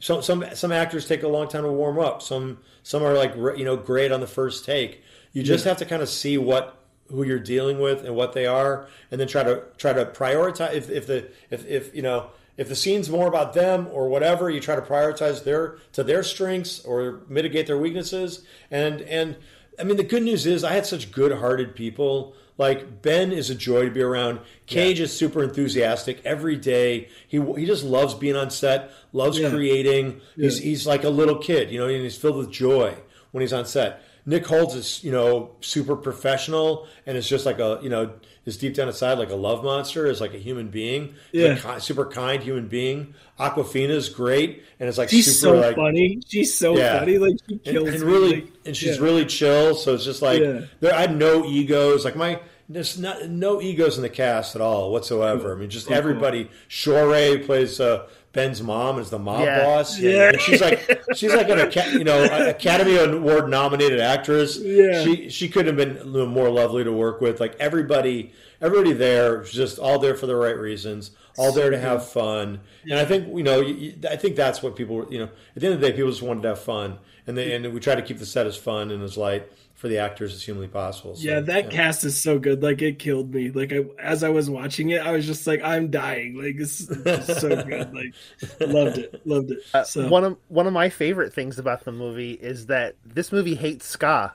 [0.00, 2.22] Some some some actors take a long time to warm up.
[2.22, 5.02] Some some are like you know great on the first take.
[5.32, 6.76] You just have to kind of see what
[7.10, 10.74] who you're dealing with and what they are, and then try to try to prioritize.
[10.74, 14.48] If, if the if, if you know if the scene's more about them or whatever,
[14.50, 18.44] you try to prioritize their to their strengths or mitigate their weaknesses.
[18.70, 19.36] And and
[19.78, 22.34] I mean the good news is I had such good-hearted people.
[22.56, 24.40] Like Ben is a joy to be around.
[24.66, 27.08] Cage is super enthusiastic every day.
[27.28, 29.50] He he just loves being on set, loves Yeah.
[29.50, 30.20] creating.
[30.36, 30.64] He's Yeah.
[30.66, 32.94] he's like a little kid, you know, and he's filled with joy
[33.30, 34.02] when he's on set.
[34.26, 38.10] Nick Holtz is you know super professional and it's just like a you know
[38.48, 41.54] is deep down inside like a love monster, is like a human being, Yeah.
[41.56, 43.14] Ki- super kind human being.
[43.38, 46.20] Awkwafina is great and it's like She's super so like funny.
[46.26, 46.98] She's so Yeah.
[46.98, 47.18] funny.
[47.18, 48.06] Like she kills and me.
[48.06, 49.02] really Like, and she's yeah.
[49.04, 49.74] really chill.
[49.76, 50.62] So it's just like Yeah.
[50.80, 52.04] there, I had no egos.
[52.04, 55.54] Like my there's not no egos in the cast at all whatsoever.
[55.54, 56.50] I mean, just everybody.
[56.68, 59.64] Shohreh plays uh, Ben's mom is the mob Yeah.
[59.64, 59.98] boss.
[59.98, 60.28] Yeah.
[60.30, 64.58] and she's like she's like an Aca- you know Academy Award nominated actress.
[64.58, 65.02] Yeah.
[65.02, 67.40] she she couldn't have been more lovely to work with.
[67.40, 68.32] Like everybody.
[68.60, 72.58] Everybody there was just all there for the right reasons, all there to have fun,
[72.82, 75.60] and I think you know, you, you- I think that's what people, you know, at
[75.60, 77.78] the end of the day, people just wanted to have fun, and they and we
[77.78, 80.66] try to keep the set as fun and as light for the actors as humanly
[80.68, 81.14] possible.
[81.14, 82.62] So, Yeah, that cast is so good.
[82.64, 83.50] Like it killed me.
[83.52, 86.36] Like I, as I was watching it, I was just like, I'm dying.
[86.36, 87.92] Like it's, it's so good.
[87.94, 88.12] Like
[88.60, 89.58] loved it, loved it.
[89.72, 93.30] Uh, So one of one of my favorite things about the movie is that this
[93.32, 94.34] movie hates ska.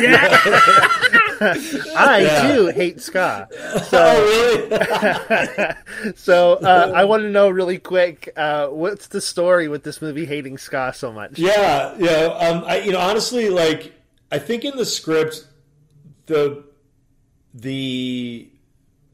[0.00, 0.28] yeah,
[1.40, 2.52] I Yeah.
[2.54, 3.48] too hate ska.
[3.92, 6.12] Oh, really?
[6.16, 10.26] So uh, I want to know really quick, uh, what's the story with this movie
[10.26, 11.38] hating ska so much?
[11.38, 12.26] yeah, yeah.
[12.40, 13.92] Um, I, you know, honestly, like
[14.30, 15.46] I think in the script,
[16.26, 16.64] the
[17.54, 18.48] the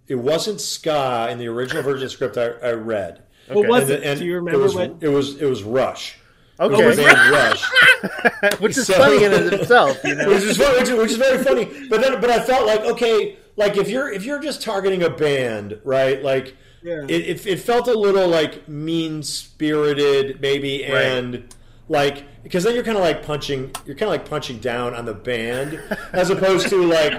[0.07, 3.23] it wasn't ska in the original version of the script I, I read.
[3.49, 4.03] what was And, it?
[4.05, 4.97] and Do you it remember was, what?
[5.01, 6.19] it was it was Rush.
[6.61, 8.59] Okay, It was the Rush.
[8.61, 10.29] which is So- funny in and of itself, you know.
[10.29, 11.65] which is fun, which, is- which is very funny.
[11.89, 15.11] But then, but I felt like okay, like if you're if you're just targeting a
[15.11, 16.23] band, right?
[16.23, 17.05] Like Yeah.
[17.09, 21.03] it, it, it felt a little like mean spirited, maybe, Right.
[21.03, 21.54] and
[21.89, 25.05] like because then you're kind of like punching, you're kind of like punching down on
[25.05, 25.81] the band
[26.13, 27.13] as opposed to like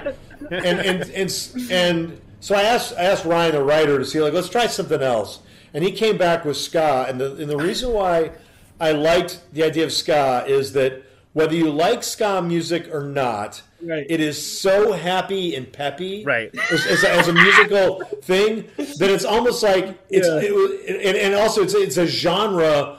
[0.50, 4.32] and and and and so I asked I asked Ryan the writer to see like
[4.32, 5.40] let's try something else,
[5.74, 8.32] and he came back with ska, and the and the reason why
[8.80, 11.02] I liked the idea of ska is that
[11.32, 14.06] whether you like ska music or not, Right.
[14.08, 16.50] it is so happy and peppy, Right.
[16.72, 20.40] As, as, a, as a musical thing that it's almost like it's Yeah.
[20.42, 22.98] it, and, and also it's it's a genre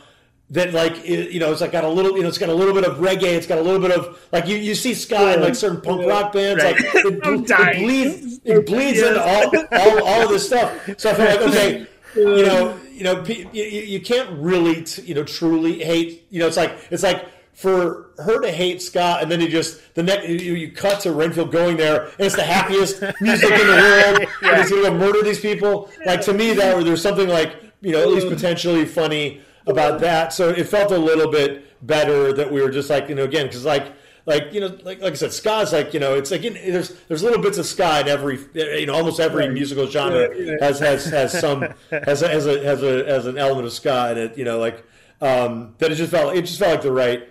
[0.50, 2.54] that like it, you know it's like got a little you know it's got a
[2.54, 5.42] little bit of reggae it's got a little bit of like you, you see in
[5.42, 6.08] like certain punk Yeah.
[6.08, 6.76] rock bands Right.
[6.76, 10.72] like it, it bleeds it bleeds into all, all all of this stuff.
[10.98, 15.16] So I feel like okay you know you know you, you can't really t- you
[15.16, 19.32] know truly hate you know it's like it's like for her to hate ska, and
[19.32, 22.44] then you just the next you, you cut to Renfield going there and it's the
[22.44, 25.90] happiest music in the world and he's gonna go murder these people.
[26.06, 28.34] Like to me that there's something like you know at least mm.
[28.34, 32.90] potentially funny about that so it felt a little bit better that we were just
[32.90, 33.94] like you know again because like
[34.26, 36.90] like you know like like I said is like you know it's like in, there's
[37.08, 40.66] there's little bits of ska in every you know almost every musical genre Yeah, yeah.
[40.66, 44.12] has has has some has a, has a has a has an element of ska
[44.12, 44.86] in it you know like
[45.22, 47.30] um that it just felt it just felt like the right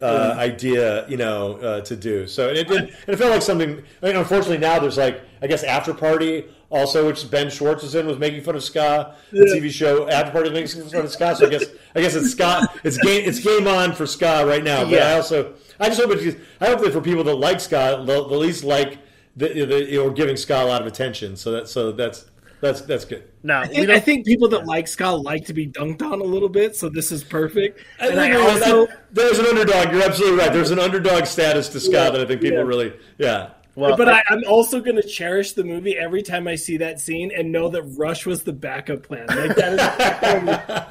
[0.00, 2.26] uh, idea, you know, uh, to do.
[2.26, 3.80] So and it did, and it felt like something.
[4.02, 7.94] I mean, unfortunately, now there's like I guess After Party also, which Ben Schwartz was
[7.94, 9.14] in, was making fun of ska.
[9.30, 11.36] The TV show After Party makes fun of ska.
[11.36, 12.66] So I guess I guess it's ska.
[12.82, 13.22] It's game.
[13.28, 14.84] It's game on for ska right now.
[14.84, 16.40] But I also I just hope it.
[16.60, 18.98] I hope that for people that like ska, they'll, they'll at least like
[19.36, 21.36] the, the you know giving ska a lot of attention.
[21.36, 22.26] So that so that's
[22.60, 23.24] that's that's good.
[23.42, 26.24] Now I think, I think people that like ska like to be dunked on a
[26.24, 27.80] little bit, so this is perfect.
[28.00, 29.92] I And I think there's- also, there's an underdog.
[29.92, 30.52] You're absolutely right.
[30.52, 32.64] There's an underdog status to ska Yeah, that I think people yeah.
[32.64, 33.50] really yeah.
[33.74, 37.00] Well, but I, I'm also going to cherish the movie every time I see that
[37.00, 39.26] scene and know that Rush was the backup plan.
[39.28, 39.80] Like that is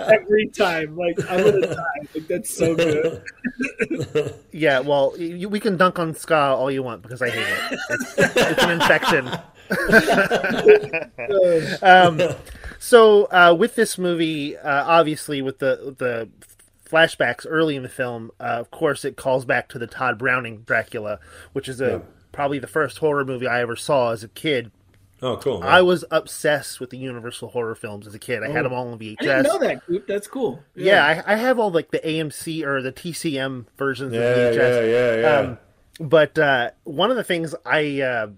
[0.12, 0.98] every time.
[0.98, 2.08] Like I'm gonna die.
[2.16, 3.22] Like that's so good.
[4.52, 7.80] yeah, well, you, we can dunk on ska all you want because I hate it.
[7.90, 9.28] It's, it's an infection.
[11.84, 12.20] um,
[12.80, 16.30] so uh, with this movie, uh, obviously with the the
[16.90, 20.64] flashbacks early in the film, uh, of course, it calls back to the Tod Browning
[20.64, 21.20] Dracula,
[21.54, 22.00] which is a Yeah.
[22.32, 24.72] Probably the first horror movie I ever saw as a kid.
[25.24, 25.62] Oh, cool.
[25.62, 28.42] I was obsessed with the Universal horror films as a kid.
[28.42, 29.18] I had them all on VHS.
[29.20, 30.08] I didn't know that, Coop.
[30.08, 30.64] That's cool.
[30.76, 34.58] Yeah, I, I have all like the AMC or the TCM versions yeah, of VHS.
[34.58, 35.50] yeah, yeah, yeah.
[35.50, 35.58] Um,
[36.00, 38.38] but uh, one of the things I uh, th-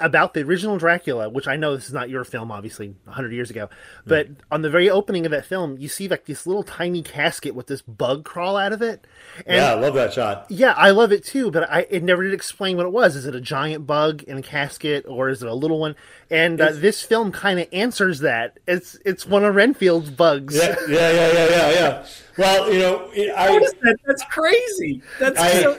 [0.00, 3.50] about the original Dracula, which I know this is not your film, obviously, hundred years
[3.50, 3.68] ago,
[4.06, 7.54] but on the very opening of that film, you see like this little tiny casket
[7.54, 9.06] with this bug crawl out of it,
[9.46, 10.46] and yeah, I love that shot.
[10.50, 13.16] yeah, I love it too, but I it never did explain what it was.
[13.16, 15.94] Is it a giant bug in a casket or is it a little one?
[16.30, 18.58] And uh, this film kind of answers that.
[18.66, 20.56] It's it's one of Renfield's bugs.
[20.56, 22.06] Yeah, yeah, yeah, yeah, yeah, yeah.
[22.36, 23.96] Well, you know, I is that?
[24.06, 25.02] That's crazy.
[25.18, 25.78] That's I- so,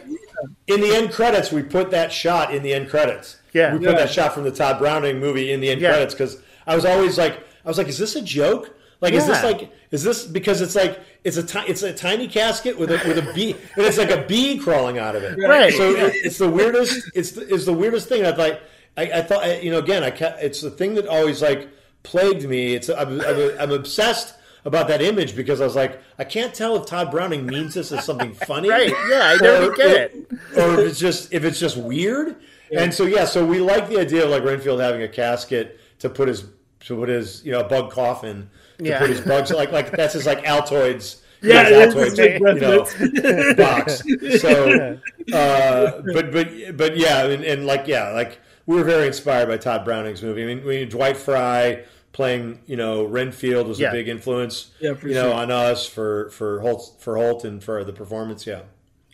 [0.67, 3.38] in the end credits we put that shot in the end credits.
[3.56, 3.74] Yeah.
[3.74, 4.00] we put Yeah.
[4.06, 5.91] that shot from the Tod Browning movie in the end Yeah.
[5.91, 6.38] credits because
[6.68, 8.72] I was always like, I was like, is this a joke?
[9.02, 12.28] Like, is this like is this because it's like it's a ti- it's a tiny
[12.28, 15.38] casket with a with a bee and it's like a bee crawling out of it.
[15.38, 15.74] Right.
[15.74, 17.12] So it, it's the weirdest.
[17.13, 18.26] It's the, it's the weirdest thing.
[18.26, 18.62] I like.
[18.98, 20.04] I, I thought I- you know again.
[20.04, 21.68] I ca- it's the thing that always like
[22.04, 22.74] plagued me.
[22.74, 26.76] It's I'm, I'm, I'm obsessed about that image because I was like I can't tell
[26.78, 28.70] if Tod Browning means this as something funny.
[28.70, 30.15] Right, yeah, I never or get it.
[30.58, 32.38] Or if it's just if it's just weird.
[32.71, 36.10] And so yeah, so we like the idea of like Renfield having a casket to
[36.10, 36.45] put his
[36.82, 38.49] to put his you know a bug coffin
[38.80, 38.99] to Yeah.
[38.99, 41.21] put his bugs like like that's his like Altoids.
[41.41, 43.56] Yeah, his Altoids, you know, reference.
[43.56, 44.41] box.
[44.41, 44.97] So,
[45.34, 49.58] uh, but but but yeah, and, and like yeah, like we were very inspired by
[49.58, 50.41] Tod Browning's movie.
[50.43, 53.89] I mean, we Dwight Frye playing you know Renfield was Yeah.
[53.89, 54.71] a big influence.
[54.80, 55.34] Yeah, you know, sure.
[55.34, 58.47] on us for for Hoult for Hoult and for the performance.
[58.47, 58.62] Yeah.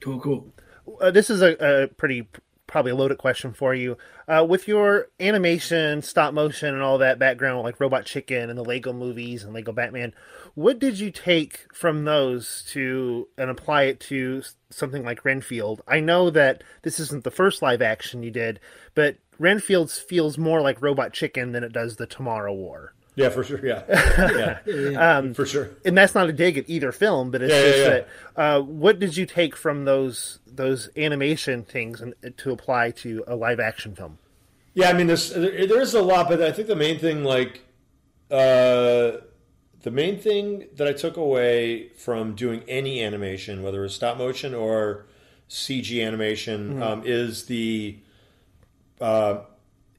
[0.02, 0.54] Cool, cool.
[1.02, 2.28] uh, this is a, a pretty
[2.72, 3.98] probably a loaded question for you.
[4.28, 8.64] Uh, with your animation, stop motion, and all that background, like Robot Chicken and the
[8.64, 10.14] Lego movies and Lego Batman,
[10.56, 15.82] what did you take from those to and apply it to something like Renfield?
[15.86, 18.62] I know that this isn't the first live action you did,
[18.96, 22.94] but Renfield's feels more like Robot Chicken than it does the Tomorrow War.
[23.16, 23.60] Yeah, for sure.
[23.66, 23.84] Yeah,
[24.68, 25.70] yeah, for sure.
[25.84, 28.42] and that's not a dig at either film, but it's Yeah, just that.
[28.42, 33.36] Uh, what did you take from those those animation things and to apply to a
[33.36, 34.18] live action film?
[34.74, 37.62] Yeah, I mean, there's there's a lot, but I think the main thing, like,
[38.30, 39.18] uh,
[39.84, 44.54] the main thing that I took away from doing any animation, whether it's stop motion
[44.56, 45.06] or
[45.50, 47.98] CG animation, um, is the
[49.02, 49.40] uh,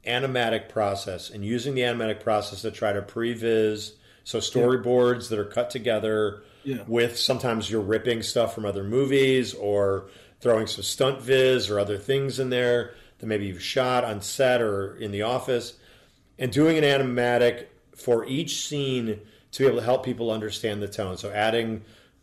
[0.06, 3.92] animatic process and using the animatic process to try to previs.
[4.24, 6.82] So storyboards that are cut together Yeah.
[6.86, 10.08] with sometimes you're ripping stuff from other movies or
[10.40, 14.60] throwing some stunt viz or other things in there that maybe you've shot on set
[14.60, 15.74] or in the office
[16.38, 19.20] and doing an animatic for each scene
[19.52, 21.16] to be able to help people understand the tone.
[21.16, 21.82] So adding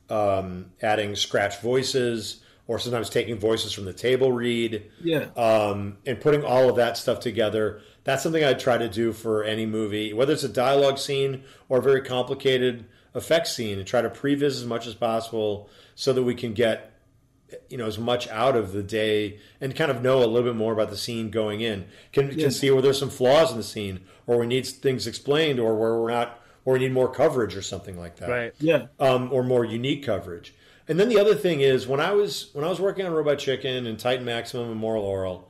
[0.09, 5.25] um, adding scratch voices or sometimes taking voices from the table read Yeah.
[5.35, 7.81] um, and putting all of that stuff together.
[8.03, 11.79] That's something I try to do for any movie, whether it's a dialogue scene or
[11.79, 16.21] a very complicated effects scene, and try to previs as much as possible so that
[16.21, 16.93] we can get
[17.67, 20.55] you know as much out of the day and kind of know a little bit
[20.55, 21.85] more about the scene going in.
[22.13, 22.43] Can Yeah.
[22.43, 25.75] can see where there's some flaws in the scene, or we need things explained, or
[25.75, 28.85] where we're not, or we need more coverage or something like that right Yeah.
[28.99, 30.53] um, or more unique coverage.
[30.89, 33.37] And then the other thing is when I was when I was working on Robot
[33.37, 35.43] Chicken and Titan Maximum and Moral Orel,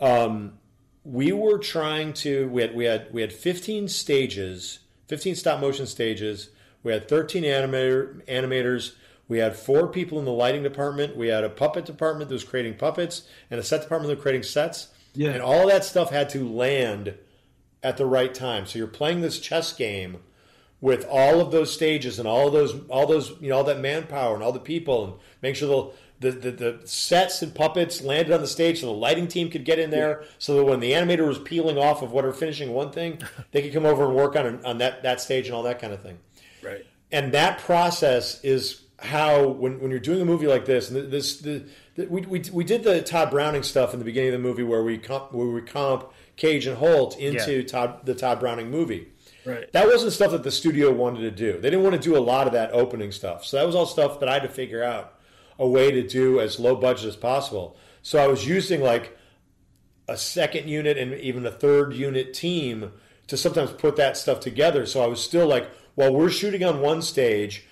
[0.00, 0.58] um,
[1.04, 5.86] we were trying to we had we had we had 15 stages, 15 stop motion
[5.86, 6.48] stages.
[6.82, 8.94] We had 13 animator animators.
[9.28, 11.16] We had four people in the lighting department.
[11.16, 14.22] We had a puppet department that was creating puppets and a set department that was
[14.22, 14.88] creating sets.
[15.14, 15.30] Yeah.
[15.30, 17.14] And all that stuff had to land
[17.82, 18.64] at the right time.
[18.64, 20.20] So you're playing this chess game
[20.82, 23.80] with all of those stages and all of those all those you know all that
[23.80, 25.68] manpower and all the people and make sure
[26.20, 29.48] the the, the, the sets and puppets landed on the stage so the lighting team
[29.50, 32.72] could get in there so that when the animator was peeling off of whatever finishing
[32.72, 33.18] one thing
[33.52, 35.92] they could come over and work on on that that stage and all that kind
[35.92, 36.18] of thing
[36.62, 36.84] Right.
[37.10, 41.38] and that process is how when, when you're doing a movie like this and this
[41.40, 41.64] the,
[41.96, 44.62] the we, we, we did the Tod Browning stuff in the beginning of the movie
[44.62, 47.62] where we comp, where we comp Cage and Hoult into Yeah.
[47.66, 49.08] Tod the Tod Browning movie
[49.44, 49.70] Right.
[49.72, 51.54] that wasn't stuff that the studio wanted to do.
[51.60, 53.44] They didn't want to do a lot of that opening stuff.
[53.44, 55.18] So that was all stuff that I had to figure out
[55.58, 57.76] a way to do as low budget as possible.
[58.02, 59.16] So I was using like
[60.08, 62.92] a second unit and even a third unit team
[63.28, 64.86] to sometimes put that stuff together.
[64.86, 67.64] So I was still like, while we're shooting on one stage,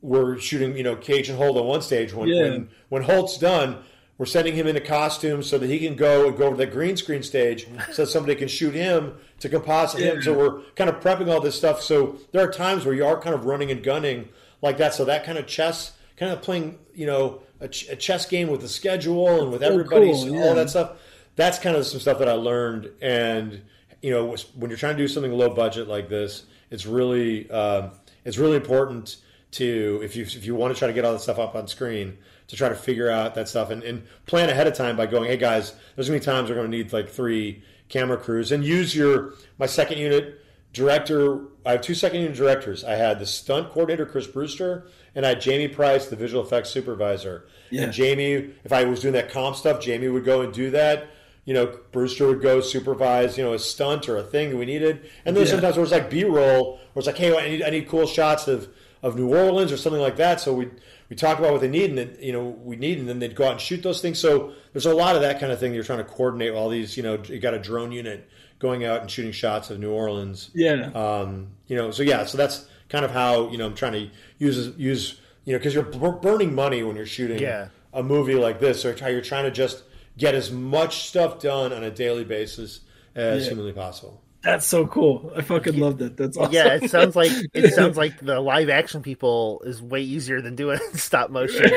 [0.00, 2.12] we're shooting, you know, Cage and Hoult on one stage.
[2.14, 2.42] When Yeah.
[2.42, 3.78] when when Hoult's done,
[4.18, 6.96] we're sending him into costume so that he can go and go to the green
[6.96, 10.20] screen stage so that somebody can shoot him to composite him.
[10.22, 11.80] So we're kind of prepping all this stuff.
[11.82, 14.28] So there are times where you are kind of running and gunning
[14.60, 14.92] like that.
[14.92, 18.48] So that kind of chess, kind of playing, you know, a, ch- a chess game
[18.48, 20.98] with the schedule and with everybody's cool, all that stuff.
[21.36, 22.90] That's kind of some stuff that I learned.
[23.00, 23.62] And
[24.02, 27.92] you know, when you're trying to do something low budget like this, it's really um,
[28.24, 29.16] it's really important
[29.52, 31.66] to if you if you want to try to get all that stuff up on
[31.68, 32.18] screen
[32.48, 35.24] to try to figure out that stuff and, and plan ahead of time by going,
[35.28, 38.94] hey guys, there's gonna be times we're gonna need like three camera crews and use
[38.94, 40.40] your my second unit
[40.72, 41.40] director.
[41.64, 42.84] I have two second unit directors.
[42.84, 46.70] I had the stunt coordinator Chris Brewster and I had Jamie Price, the visual effects
[46.70, 47.46] supervisor.
[47.70, 47.82] Yeah.
[47.84, 51.08] And Jamie, if I was doing that comp stuff, Jamie would go and do that.
[51.46, 54.66] You know, Brewster would go supervise, you know, a stunt or a thing that we
[54.66, 55.08] needed.
[55.24, 55.50] And then Yeah.
[55.52, 58.06] sometimes where it's like B roll, where it's like, hey, I need, I need cool
[58.06, 58.68] shots of,
[59.02, 60.40] of New Orleans or something like that.
[60.40, 60.68] So we
[61.08, 63.34] we talk about what they need, and then, you know, we need, and then they'd
[63.34, 64.18] go out and shoot those things.
[64.18, 65.72] So there's a lot of that kind of thing.
[65.72, 66.96] You're trying to coordinate all these.
[66.96, 68.28] You know, you got a drone unit
[68.58, 70.50] going out and shooting shots of New Orleans.
[70.54, 70.90] Yeah.
[70.94, 74.10] Um, you know, so yeah, so that's kind of how you know I'm trying to
[74.38, 77.68] use use you know because you're burning money when you're shooting Yeah.
[77.94, 79.84] a movie like this, or how you're trying to just
[80.18, 82.80] get as much stuff done on a daily basis
[83.14, 83.50] as Yeah.
[83.50, 84.20] humanly possible.
[84.42, 85.32] That's so cool.
[85.36, 86.16] I fucking love that.
[86.16, 86.52] That's awesome.
[86.52, 90.54] Yeah, it sounds like it sounds like the live action people is way easier than
[90.54, 91.64] doing stop motion.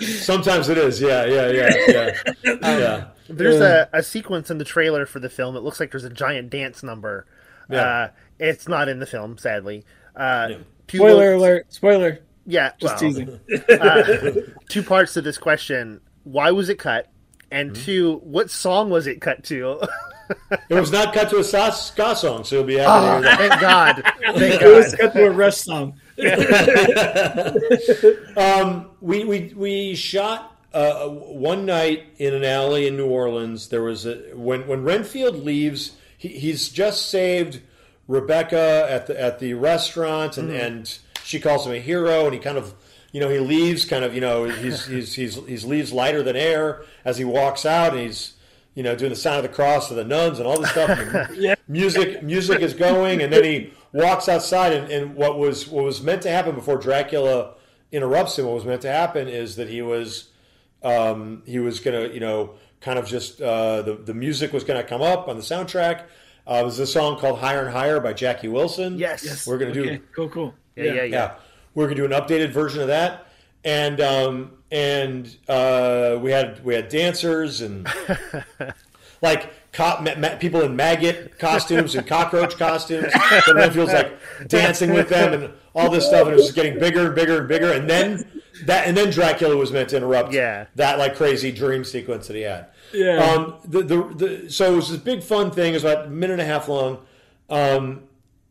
[0.00, 3.08] Sometimes it is, yeah, yeah, yeah, yeah, yeah.
[3.28, 5.56] There's a, a sequence in the trailer for the film.
[5.56, 7.26] It looks like there's a giant dance number.
[7.68, 7.82] Yeah.
[7.86, 9.84] Uh, it's not in the film, sadly.
[10.16, 10.56] Uh, Yeah.
[10.88, 11.72] Spoiler lo- alert.
[11.72, 12.18] Spoiler.
[12.46, 13.40] Yeah, Just well, teasing.
[14.68, 17.08] two parts to this question: Why was it cut?
[17.52, 17.82] And Mm-hmm.
[17.84, 19.80] two, what song was it cut to?
[20.68, 23.20] It was not cut to a ska, ska song, so you'll be happy to hear
[23.22, 23.38] that.
[23.38, 24.02] Thank God!
[24.62, 26.00] It was cut to a Rush song.
[29.00, 33.68] we we we shot uh, one night in an alley in New Orleans.
[33.68, 37.60] There was a when when Renfield leaves, he, he's just saved
[38.06, 42.40] Rebecca at the at the restaurant, and and she calls him a hero, and he
[42.40, 42.74] kind of.
[43.12, 46.36] You know, he leaves kind of, you know, he's, he's, he's, he's leaves lighter than
[46.36, 48.34] air as he walks out and he's,
[48.74, 50.98] you know, doing the sign of the cross to the nuns and all this stuff.
[51.34, 51.54] Yeah.
[51.68, 56.02] music music is going and then he walks outside and, and what was what was
[56.02, 57.54] meant to happen before Dracula
[57.92, 60.28] interrupts him what was meant to happen is that he was
[60.82, 64.84] um, he was gonna you know kind of just uh, the, the music was gonna
[64.84, 66.04] come up on the soundtrack
[66.46, 69.24] uh, it was a song called Higher and Higher by Jackie Wilson Yes.
[69.24, 69.46] yes.
[69.46, 70.54] we're gonna do Okay, cool, cool.
[70.76, 71.04] Yeah, yeah, yeah.
[71.04, 71.34] yeah,
[71.74, 73.26] we're gonna do an updated version of that,
[73.64, 77.86] and um, and uh, we had we had dancers and
[79.22, 83.12] like co- ma- ma- people in maggot costumes and cockroach costumes.
[83.46, 86.78] And Renfield's like dancing with them and all this stuff, and it was just getting
[86.78, 87.72] bigger and bigger and bigger.
[87.72, 88.24] And then
[88.64, 90.66] that, and then Dracula was meant to interrupt Yeah.
[90.76, 92.66] that like crazy dream sequence that he had.
[92.92, 93.18] Yeah.
[93.22, 95.70] Um, the, the, the, so it was this big fun thing.
[95.72, 96.98] It was about a minute and a half long.
[97.48, 98.02] Um,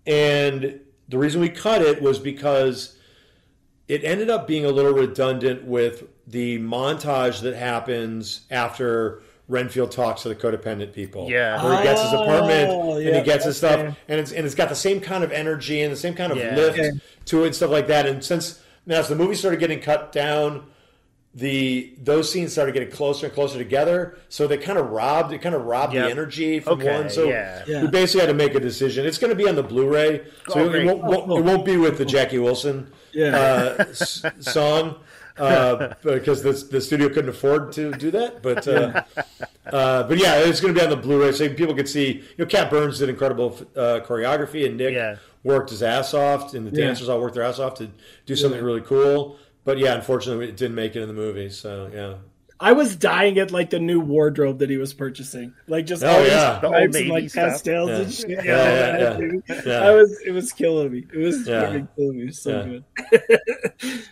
[0.08, 0.80] and
[1.10, 2.96] the reason we cut it was because
[3.90, 10.22] it ended up being a little redundant with the montage that happens after Renfield talks
[10.22, 11.28] to the codependent people.
[11.28, 11.62] Yeah.
[11.64, 13.96] Where he gets his oh, apartment Oh, and yeah, he gets his stuff okay.
[14.08, 16.38] and it's and it's got the same kind of energy and the same kind of
[16.38, 16.56] Yeah.
[16.56, 16.92] lift Okay.
[17.26, 18.06] to it and stuff like that.
[18.06, 20.66] And since now as the movie started getting cut down,
[21.34, 24.18] the those scenes started getting closer and closer together.
[24.30, 26.06] So they kind of robbed it kind of robbed Yep.
[26.06, 27.10] the energy from Okay, one.
[27.10, 27.64] So yeah.
[27.68, 27.82] Yeah.
[27.82, 29.06] we basically had to make a decision.
[29.08, 30.86] It's going to be on the Blu-ray, so Oh, it, great.
[30.86, 33.38] won't, oh, won't- it won't be with the Jackie Wilson Yeah.
[33.80, 34.96] uh, s- song
[35.38, 38.42] uh, because the, the studio couldn't afford to do that.
[38.44, 39.04] But uh,
[39.66, 42.08] uh, but yeah, it's going to be on the Blu-ray, so people can see.
[42.38, 45.18] You know, Cat Burns did incredible uh, choreography, and Nick Yeah.
[45.44, 46.88] worked his ass off, and the Yeah.
[46.88, 47.90] dancers all worked their ass off to
[48.26, 49.38] do something really cool.
[49.66, 51.50] But yeah, unfortunately, it didn't make it in the movie.
[51.50, 52.14] So yeah.
[52.62, 56.10] I was dying at like the new wardrobe that he was purchasing, like just Oh,
[56.10, 56.60] all these yeah.
[56.60, 57.50] The and like stuff.
[57.52, 57.96] pastels Yeah.
[57.98, 58.30] and shit.
[58.30, 59.80] Yeah, yeah, Yeah, yeah.
[59.88, 61.06] I was, it was killing me.
[61.14, 61.62] It was Yeah.
[61.66, 62.24] fucking killing me.
[62.24, 62.82] It was so
[63.12, 63.18] Yeah.
[63.20, 64.04] good.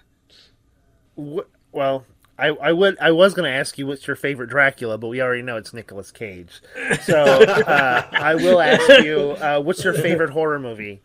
[1.71, 2.05] Well,
[2.37, 5.21] I, I would I was going to ask you what's your favorite Dracula, but we
[5.21, 6.61] already know it's Nicolas Cage.
[7.01, 11.01] So uh, I will ask you uh, what's your favorite horror movie?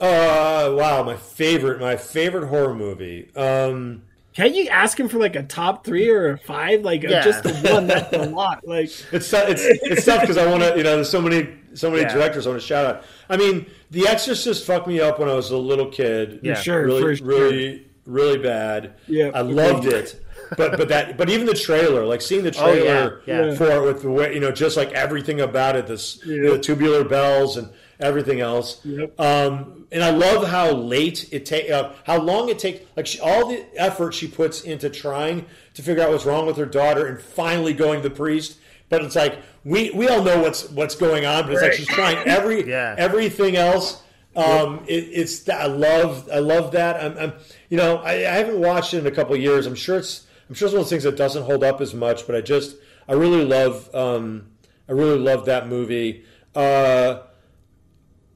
[0.00, 3.30] Uh, wow, my favorite, my favorite horror movie.
[3.36, 4.02] Um,
[4.34, 6.82] Can't you ask him for like a top three or a five?
[6.82, 7.22] Like Yeah.
[7.22, 8.66] just the one that's a lot.
[8.66, 11.90] Like It's it's it's tough because I want to you know there's so many so
[11.90, 12.12] many Yeah.
[12.14, 13.04] directors I want to shout out.
[13.28, 16.40] I mean, The Exorcist fucked me up when I was a little kid.
[16.42, 16.54] Yeah.
[16.54, 18.94] sure, really for really really bad.
[19.06, 20.18] Yeah, I loved it.
[20.56, 23.54] But but that but even the trailer, like seeing the Oh, yeah, trailer yeah.
[23.54, 26.52] for it with the way you know just like everything about it, this you know,
[26.54, 26.58] Yeah.
[26.60, 27.68] tubular bells and
[28.02, 28.80] everything else.
[28.84, 29.18] Yep.
[29.20, 33.20] Um, and I love how late it take, uh, how long it takes, like she,
[33.20, 37.06] all the effort she puts into trying to figure out what's wrong with her daughter,
[37.06, 38.58] and finally going to the priest.
[38.88, 41.86] But it's like we we all know what's what's going on, but it's like she's
[41.86, 42.94] trying every Yeah.
[42.98, 44.02] everything else.
[44.34, 47.02] Um, it, it's I love I love that.
[47.02, 47.32] I'm, I'm
[47.70, 49.66] you know I, I haven't watched it in a couple of years.
[49.66, 51.94] I'm sure it's I'm sure it's one of those things that doesn't hold up as
[51.94, 52.76] much, but I just
[53.08, 54.46] I really love um,
[54.88, 56.24] I really love that movie.
[56.54, 57.20] Uh,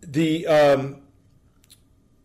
[0.07, 0.97] the um,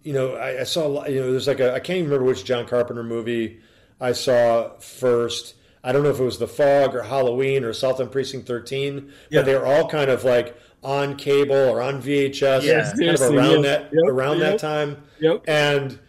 [0.03, 2.09] you know I, I saw a lot, you know there's like a I can't even
[2.11, 3.59] remember which John Carpenter movie
[3.99, 5.55] I saw first.
[5.83, 9.39] I don't know if it was The Fog or Halloween or on Precinct 13, Yeah.
[9.39, 12.91] but they were all kind of like on cable or on VHS, Yeah.
[12.91, 14.51] kind of around that Yep, around yep.
[14.51, 14.97] that time.
[15.19, 15.43] Yep.
[15.47, 15.99] And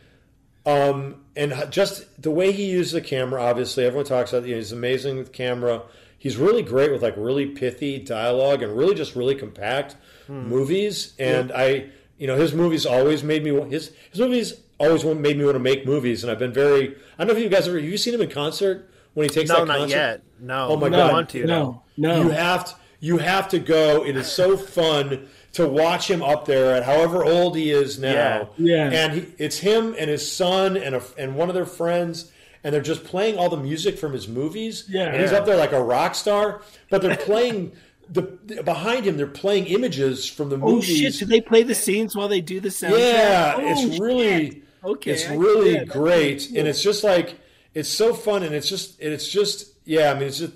[0.66, 4.44] um, and just the way he uses the camera, obviously, everyone talks about.
[4.46, 5.82] You know, he's amazing with camera.
[6.22, 9.96] He's really great with like really pithy dialogue and really just really compact
[10.28, 10.46] hmm.
[10.48, 11.14] movies.
[11.18, 15.44] And I, you know, his movies always made me his his movies always made me
[15.44, 16.22] want to make movies.
[16.22, 16.90] And I've been very.
[17.18, 19.34] I don't know if you guys ever have you seen him in concert when he
[19.34, 19.96] takes No, that not concert?
[19.96, 20.22] yet.
[20.38, 20.68] No.
[20.68, 21.12] Oh my I God.
[21.12, 21.44] want to.
[21.44, 22.22] no, no.
[22.22, 24.06] You have to you have to go.
[24.06, 28.50] It is so fun to watch him up there at however old he is now.
[28.56, 28.90] Yeah.
[28.90, 32.30] And he, it's him and his son and a, and one of their friends,
[32.64, 34.84] and they're just playing all the music from his movies.
[34.88, 35.06] Yeah.
[35.12, 35.38] And he's Yeah.
[35.38, 37.72] up there like a rock star, but they're playing
[38.10, 38.22] the
[38.64, 39.16] behind him.
[39.16, 40.98] They're playing images from the Oh movies.
[40.98, 41.18] shit!
[41.18, 42.98] Do they play the scenes while they do the soundtrack?
[42.98, 44.00] Yeah, Oh, it's shit.
[44.00, 46.58] really Okay, it's I- really great, cool.
[46.58, 47.38] and it's just like
[47.74, 50.10] it's so fun, and it's just and it's just yeah.
[50.10, 50.52] I mean, it's just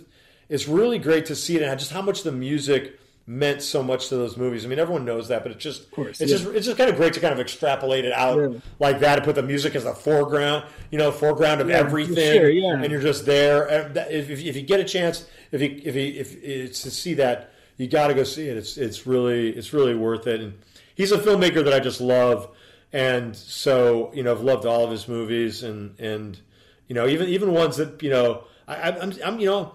[0.48, 2.98] it's really great to see it, and just how much the music
[3.28, 4.64] meant so much to those movies.
[4.64, 6.38] I mean, everyone knows that, but it's just course, it's yeah.
[6.38, 8.58] just it's just kind of great to kind of extrapolate it out Yeah.
[8.78, 12.38] like that and put the music as the foreground, you know, foreground of Yeah, everything,
[12.40, 12.74] sure, yeah.
[12.80, 13.66] and you're just there.
[13.68, 17.14] If, if, if you get a chance, if you if you, if it's to see
[17.14, 18.56] that, you got to go see it.
[18.56, 20.40] It's it's really it's really worth it.
[20.40, 20.54] And
[20.94, 22.48] he's a filmmaker that I just love,
[22.92, 26.38] and so you know I've loved all of his movies, and and
[26.86, 29.72] you know even even ones that you know I- I'm I'm you know.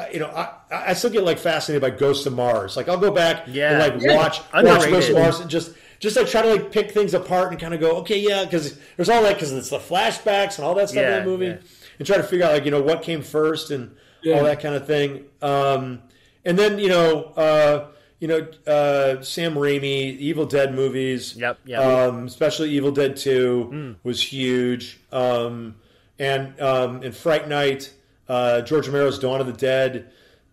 [0.00, 2.76] I, you know, I, I still get like fascinated by Ghosts of Mars.
[2.76, 3.70] Like I'll go back Yeah.
[3.70, 4.16] and like Yeah.
[4.16, 4.90] watch watch Underrated.
[4.90, 7.74] Ghosts of Mars and just just like try to like pick things apart and kind
[7.74, 10.88] of go, okay, yeah, because there's all that because it's the flashbacks and all that
[10.88, 11.56] stuff Yeah, in the movie, yeah.
[11.98, 14.38] and try to figure out like you know what came first and Yeah.
[14.38, 15.24] all that kind of thing.
[15.42, 16.00] Um,
[16.44, 17.86] and then you know, uh,
[18.18, 21.36] you know, uh, Sam Raimi, Evil Dead movies.
[21.36, 21.80] Yep, yep.
[21.80, 25.00] Um, especially Evil Dead Two was huge.
[25.12, 25.76] Um,
[26.18, 27.92] and um, and Fright Night,
[28.30, 30.10] uh, George Romero's Dawn of the Dead,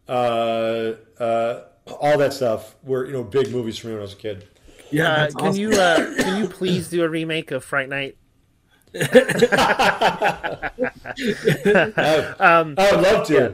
[0.08, 1.64] uh, uh,
[2.02, 4.48] all that stuff were you know big movies for me when I was a kid.
[4.90, 5.62] Yeah, Uh, that's can awesome.
[5.62, 8.18] you uh, can you please do a remake of Fright Night?
[8.96, 10.72] I,
[12.78, 13.34] I would love to.
[13.34, 13.50] yeah.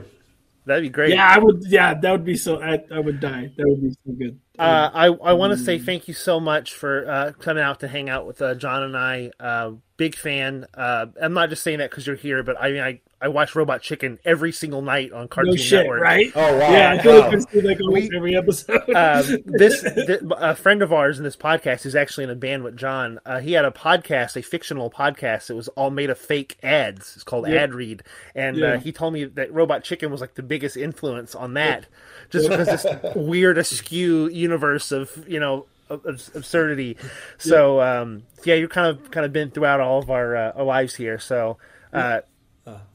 [0.65, 1.09] That'd be great.
[1.13, 1.61] Yeah, I would.
[1.67, 2.61] Yeah, that would be so.
[2.61, 3.51] I, I would die.
[3.57, 4.39] That would be so good.
[4.57, 7.87] Uh, I I want to say thank you so much for uh, coming out to
[7.89, 9.31] hang out with uh, Jon and I.
[9.41, 10.65] Uh, big fan.
[10.73, 13.55] Uh, I'm not just saying that because you're here, but I mean I, I watch
[13.55, 16.01] Robot Chicken every single night on Cartoon no shit, Network.
[16.01, 16.31] right?
[16.35, 16.71] Oh wow!
[16.71, 17.29] Yeah, I feel wow.
[17.29, 18.89] like I've like almost We- every episode.
[18.93, 22.63] um, this th- a friend of ours in this podcast is actually in a band
[22.63, 23.19] with Jon.
[23.25, 27.13] Uh, he had a podcast, a fictional podcast It was all made of fake ads.
[27.15, 27.61] It's called Yeah.
[27.63, 28.03] Ad Read,
[28.35, 28.73] and Yeah.
[28.73, 31.85] uh, he told me that Robot Chicken was like the biggest influence on that,
[32.29, 36.97] just because this weird askew universe of you know of, of absurdity.
[37.37, 40.65] So um, yeah, you've kind of kind of been throughout all of our, uh, our
[40.65, 41.19] lives here.
[41.19, 41.57] So.
[41.93, 42.21] Uh,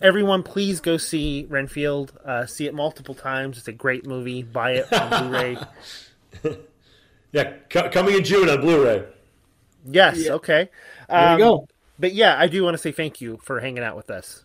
[0.01, 2.13] Everyone, please go see Renfield.
[2.25, 3.59] Uh, see it multiple times.
[3.59, 4.43] It's a great movie.
[4.43, 5.59] Buy it on Blu-ray.
[7.31, 9.05] Yeah, co- coming in June on Blu-ray.
[9.85, 10.25] Yes.
[10.25, 10.33] Yeah.
[10.33, 10.71] Okay.
[11.11, 11.69] there Um, you go.
[11.99, 14.45] But yeah, I do want to say thank you for hanging out with us.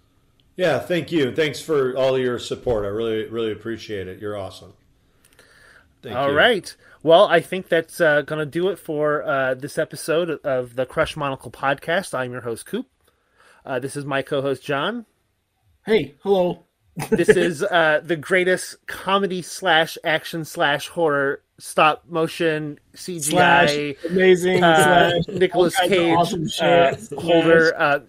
[0.58, 1.34] Yeah, thank you.
[1.34, 2.84] Thanks for all your support.
[2.84, 4.20] I really, really appreciate it.
[4.20, 4.74] You're awesome.
[6.02, 6.36] Thank All you.
[6.38, 6.76] right.
[7.04, 10.86] Well, I think that's uh, going to do it for uh, this episode of the
[10.86, 12.14] Crushed Monocle podcast.
[12.14, 12.88] I'm your host, Coop.
[13.66, 15.06] Uh, this is my co-host, Jon.
[15.86, 16.64] Hey, hello.
[17.10, 23.24] This is uh, the greatest comedy slash action slash horror stop motion CGI.
[23.24, 24.64] Slash amazing.
[24.64, 28.00] uh, slash Nicholas all kinds of Cage, awesome uh, holder, uh,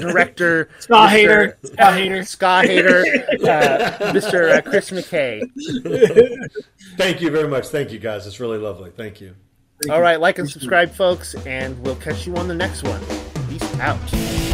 [0.00, 1.12] director, Scott Mr.
[1.12, 1.58] hater.
[1.62, 2.24] Ska hater.
[2.24, 2.98] Ska hater,
[3.44, 4.58] uh, Mr.
[4.58, 5.40] Uh, Chris McKay.
[6.98, 7.68] Thank you very much.
[7.68, 8.26] Thank you, guys.
[8.26, 8.90] It's really lovely.
[8.90, 9.34] Thank you.
[9.90, 13.00] All right, like and subscribe, folks, and we'll catch you on the next one.
[13.48, 14.53] Peace out.